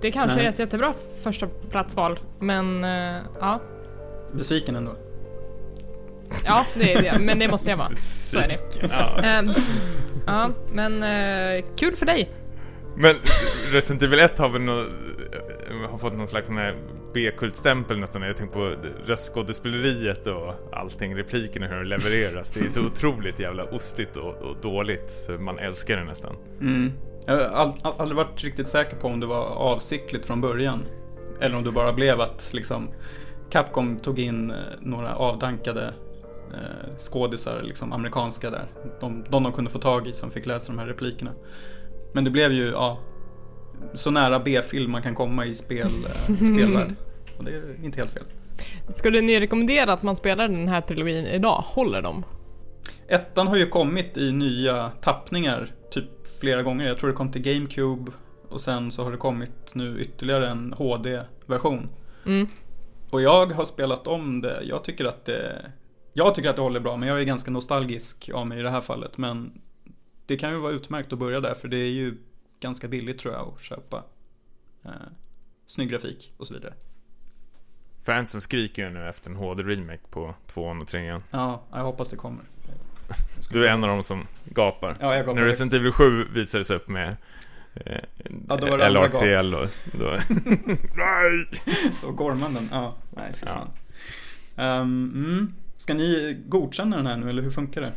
[0.00, 0.46] Det kanske Nej.
[0.46, 3.60] är ett jättebra första platsval, men eh, ja.
[4.32, 4.92] Besviken ändå?
[6.44, 7.18] Ja, det är det.
[7.18, 7.94] Men det måste jag vara.
[7.96, 8.88] Så är det.
[8.90, 9.22] Ja.
[9.22, 9.50] Ehm,
[10.26, 12.30] ja, men eh, kul för dig.
[12.96, 13.14] Men
[13.72, 14.84] Resident Evil 1 har väl nå,
[15.90, 16.76] har fått någon slags sån här
[17.14, 18.22] B-kultstämpel nästan.
[18.22, 18.76] Jag tänker på
[19.06, 22.52] röstskådespeleriet och allting, replikerna hur det levereras.
[22.52, 26.36] Det är så otroligt jävla ostigt och, och dåligt så man älskar det nästan.
[26.60, 26.92] Mm.
[27.28, 30.84] Jag har aldrig varit riktigt säker på om det var avsiktligt från början.
[31.40, 32.88] Eller om det bara blev att liksom
[33.50, 35.94] Capcom tog in eh, några avdankade
[36.52, 38.66] eh, skådisar, liksom amerikanska där.
[39.00, 41.30] De, de de kunde få tag i som fick läsa de här replikerna.
[42.12, 42.98] Men det blev ju, ja,
[43.94, 46.94] så nära B-film man kan komma i spel, eh, spelvärld.
[47.38, 48.24] Och det är inte helt fel.
[48.90, 51.64] Skulle ni rekommendera att man spelar den här trilogin idag?
[51.66, 52.24] Håller de?
[53.08, 55.74] Ettan har ju kommit i nya tappningar,
[56.40, 56.86] flera gånger.
[56.86, 58.12] Jag tror det kom till GameCube
[58.48, 61.88] och sen så har det kommit nu ytterligare en HD-version.
[62.26, 62.48] Mm.
[63.10, 64.62] Och jag har spelat om det.
[64.62, 65.72] Jag tycker att det
[66.12, 68.70] Jag tycker att det håller bra, men jag är ganska nostalgisk av mig i det
[68.70, 69.18] här fallet.
[69.18, 69.60] Men
[70.26, 72.16] det kan ju vara utmärkt att börja där, för det är ju
[72.60, 74.04] ganska billigt tror jag att köpa.
[74.84, 74.90] Eh,
[75.66, 76.74] snygg grafik och så vidare.
[78.02, 81.22] Fansen skriker ju nu efter en HD-remake på tvåan och trean.
[81.30, 82.44] Ja, jag hoppas det kommer.
[83.50, 84.96] Du är en av dem som gapar.
[85.00, 87.16] Ja, jag När Resident Evil 7 visades upp med
[87.74, 87.98] eh,
[88.48, 90.04] Ja, då var det LRTL och då...
[90.96, 91.46] Nej!
[92.06, 92.94] Och gormanden, ja.
[93.10, 93.52] Nej, fy Ja.
[93.52, 93.68] fan.
[94.56, 95.54] Ehm, mm.
[95.76, 97.92] Ska ni godkänna den här nu, eller hur funkar det?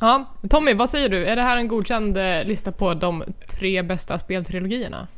[0.00, 1.26] Ja, Tommy, vad säger du?
[1.26, 3.24] Är det här en godkänd eh, lista på de
[3.58, 5.08] tre bästa speltrilogierna?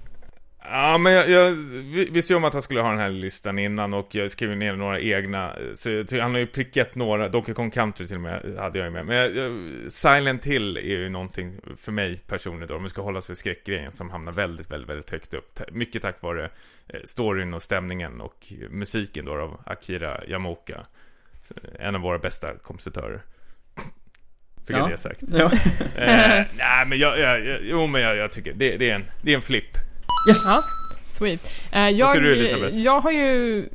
[0.66, 3.58] Ja, men jag, jag vi- visste ju om att han skulle ha den här listan
[3.58, 5.56] innan och jag skrev ner några egna.
[5.74, 8.90] Så han har ju prickat några, Donkey Kong Country till och med hade jag ju
[8.92, 9.06] med.
[9.06, 9.52] Men jag,
[9.92, 13.38] Silent Hill är ju någonting för mig personligen då, om vi ska hålla oss vid
[13.38, 15.60] skräckgrejen, som hamnar väldigt, väldigt, väldigt högt upp.
[15.72, 16.44] Mycket tack vare
[16.88, 20.86] eh, storyn och stämningen och musiken då av Akira Yamaoka.
[21.42, 23.22] Så, En av våra bästa kompositörer.
[24.66, 24.78] Fick Ja.
[24.78, 25.22] jag det sagt.
[25.32, 25.50] Ja.
[25.96, 29.04] Eh, nej, men jag, jag, jag, jo, men jag, jag tycker det, det, är en,
[29.22, 29.78] det är en flipp.
[30.28, 30.42] Yes!
[30.44, 30.62] Ja.
[31.06, 31.50] Sweet.
[31.72, 32.76] Eh, jag, du, Elisabeth?
[32.76, 33.68] jag har ju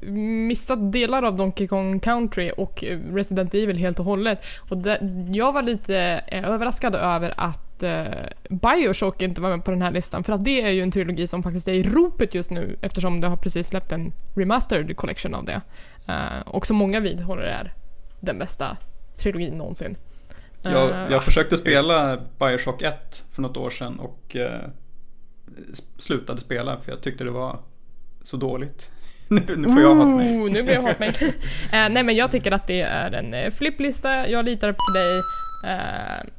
[0.48, 4.46] missat delar av Donkey Kong Country och eh, Resident Evil helt och hållet.
[4.70, 8.04] Och där, jag var lite eh, överraskad över att eh,
[8.50, 10.24] Bioshock inte var med på den här listan.
[10.24, 13.22] För att det är ju en trilogi som faktiskt är i ropet just nu eftersom
[13.22, 15.62] det har precis släppt en remastered collection av det.
[16.08, 17.74] Eh, och som många vidhåller är
[18.20, 18.78] den bästa
[19.18, 19.98] trilogin någonsin.
[20.64, 24.62] Eh, Jag, jag försökte spela Bioshock 1 för något år sedan och eh,
[25.98, 27.60] slutade spela för jag tyckte det var
[28.22, 28.92] så dåligt.
[29.28, 30.38] nu, nu får jag hat mig.
[30.38, 31.14] Ooh, nu blir jag hatmail.
[31.24, 31.32] uh,
[31.72, 35.22] nej men jag tycker att det är en uh, flipplista, jag litar på dig.
[35.66, 36.30] Eh,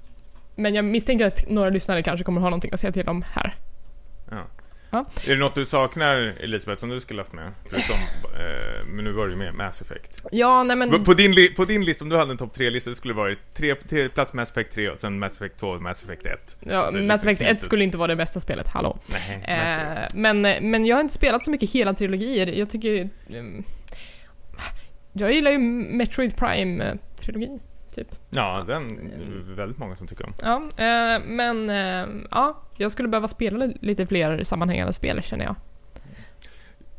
[0.56, 3.54] men jag misstänker att några lyssnare kanske kommer ha någonting att säga till om här.
[4.90, 5.06] Ja.
[5.26, 7.52] Är det något du saknar Elisabeth som du skulle haft med?
[7.70, 10.24] Förutom, eh, men nu var du med Mass Effect.
[10.32, 11.04] Ja, nej men...
[11.04, 13.38] På din, på din lista, om du hade en topp tre lista, det skulle varit
[13.54, 16.56] tre, tre plats Mass Effect 3 och sen Mass Effect 2 och Mass Effect 1.
[16.60, 18.98] Ja, Alltså, Mass Effect lite 1 skulle inte vara det bästa spelet, hallå.
[19.06, 19.44] Nej.
[19.44, 22.46] Eh, men, men jag har inte spelat så mycket hela trilogier.
[22.46, 23.08] Jag tycker...
[23.30, 23.64] ehm,
[25.12, 27.60] jag gillar ju Metroid Prime-trilogin.
[28.04, 28.14] Typ.
[28.30, 30.34] Ja, den är väldigt många som tycker om.
[30.42, 35.44] Ja, eh, men eh, ja, jag skulle behöva spela li- lite fler sammanhängande spel känner
[35.44, 35.54] jag.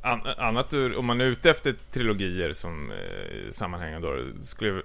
[0.03, 4.81] An annat ur, om man är ute efter trilogier som eh, sammanhängande då, skulle jag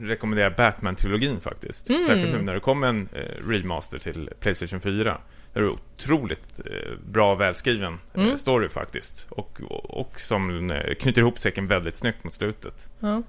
[0.08, 1.90] rekommendera Batman-trilogin faktiskt.
[1.90, 2.02] Mm.
[2.02, 5.18] Särskilt nu när det kom en eh, remaster till Playstation 4.
[5.52, 8.36] Det är otroligt eh, bra välskriven eh, Mm.
[8.36, 9.26] story faktiskt.
[9.30, 12.90] Och, och, och som knyter ihop säcken väldigt snyggt mot slutet.
[13.00, 13.22] Ja.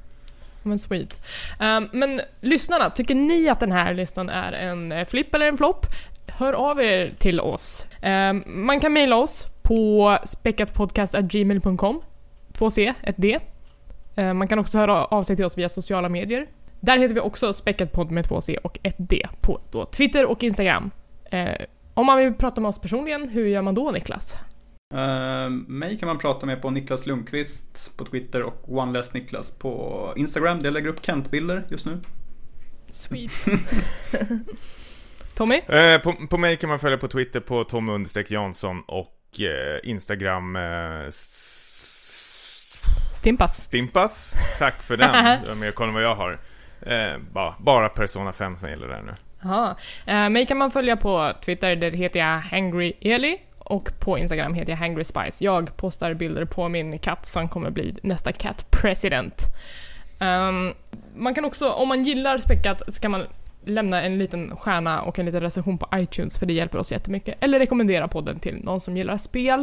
[0.63, 1.19] Men sweet.
[1.59, 5.57] Um, men lyssnarna, tycker ni att den här listan är en eh, flipp eller en
[5.57, 5.85] flopp?
[6.27, 7.87] Hör av er till oss.
[8.03, 12.01] Um, man kan mejla oss på speckatpodcast.gmail.com
[12.53, 13.39] 2C, ett D.
[14.17, 16.47] Uh, man kan också höra av sig till oss via sociala medier.
[16.79, 20.91] Där heter vi också speckatpodd med 2C och ett D på då Twitter och Instagram.
[21.33, 24.37] Uh, om man vill prata med oss personligen, hur gör man då Niklas?
[24.93, 30.61] Uh, mig kan man prata med på Niklas Lundqvist på Twitter och OneLessNiklas på Instagram.
[30.63, 31.99] Jag lägger upp Kent-bilder just nu.
[32.91, 33.45] Sweet.
[35.35, 35.55] Tommy?
[35.55, 40.57] Eh, på, på mig kan man följa på Twitter på Tom Jansson och eh, Instagram
[43.13, 43.63] Stimpas.
[43.63, 44.33] Stimpas.
[44.59, 45.39] Tack för den.
[45.43, 46.39] Du var med och kolla vad jag har.
[47.31, 49.13] Bara, bara Persona 5 som gäller där nu.
[49.41, 50.29] Jaha.
[50.29, 54.71] Mig kan man följa på Twitter, där heter jag Hangry Eli och på Instagram heter
[54.71, 55.43] jag Hangry Spice.
[55.43, 59.41] Jag postar bilder på min katt som kommer bli nästa cat president.
[60.19, 60.73] Um,
[61.15, 63.23] man kan också, om man gillar Späckat, så kan man
[63.65, 67.35] lämna en liten stjärna och en liten recension på iTunes för det hjälper oss jättemycket.
[67.39, 69.59] Eller rekommendera podden till någon som gillar spel.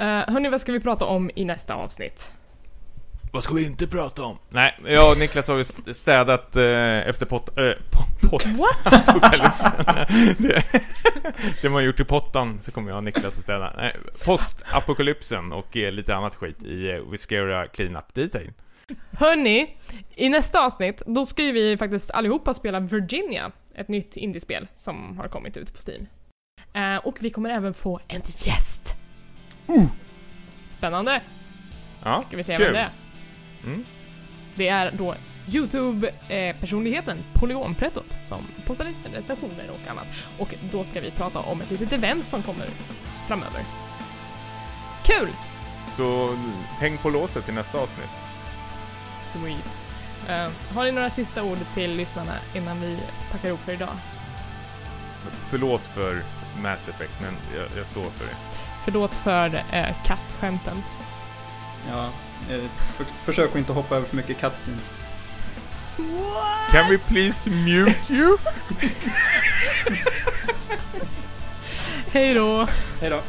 [0.00, 2.32] Uh, hörni, vad ska vi prata om i nästa avsnitt?
[3.36, 4.38] Vad ska vi inte prata om?
[4.48, 7.58] Nej, jag och Niklas har ju st- städat eh, efter pot...
[7.58, 9.04] Eh, pot, pot What?
[10.38, 10.62] det,
[11.62, 13.72] det man gjort i pottan så kommer jag och Niklas att städa.
[13.76, 18.52] Nej, post-apokalypsen och eh, lite annat skit i eh, Viscera Cleanup Detail.
[19.18, 19.76] Hörni,
[20.14, 25.18] i nästa avsnitt, då ska ju vi faktiskt allihopa spela Virginia, ett nytt indiespel som
[25.18, 26.06] har kommit ut på Steam.
[26.74, 28.96] Eh, och vi kommer även få en gäst.
[30.68, 31.22] Spännande!
[32.04, 32.64] Ja, Ska vi se kul.
[32.64, 32.90] vem det är?
[33.66, 33.84] Mm.
[34.54, 35.14] Det är då
[35.48, 40.06] YouTube-personligheten Polygonprettot som postar lite recensioner och annat.
[40.38, 42.66] Och då ska vi prata om ett litet event som kommer
[43.28, 43.60] framöver.
[45.04, 45.28] Kul!
[45.96, 46.38] Så
[46.78, 48.10] häng på låset i nästa avsnitt.
[49.20, 49.78] Sweet.
[50.28, 52.98] Eh, har ni några sista ord till lyssnarna innan vi
[53.32, 53.96] packar ihop för idag?
[55.50, 56.22] Förlåt för
[56.62, 58.36] Mass Effect, men jag, jag står för det.
[58.84, 60.82] Förlåt för eh, kattskämten.
[61.88, 62.10] Ja,
[63.24, 64.90] försök att inte hoppa över för mycket cutscenes.
[66.70, 68.36] Can we please mute you?
[72.12, 72.68] Hej då!
[73.00, 73.22] Hej då.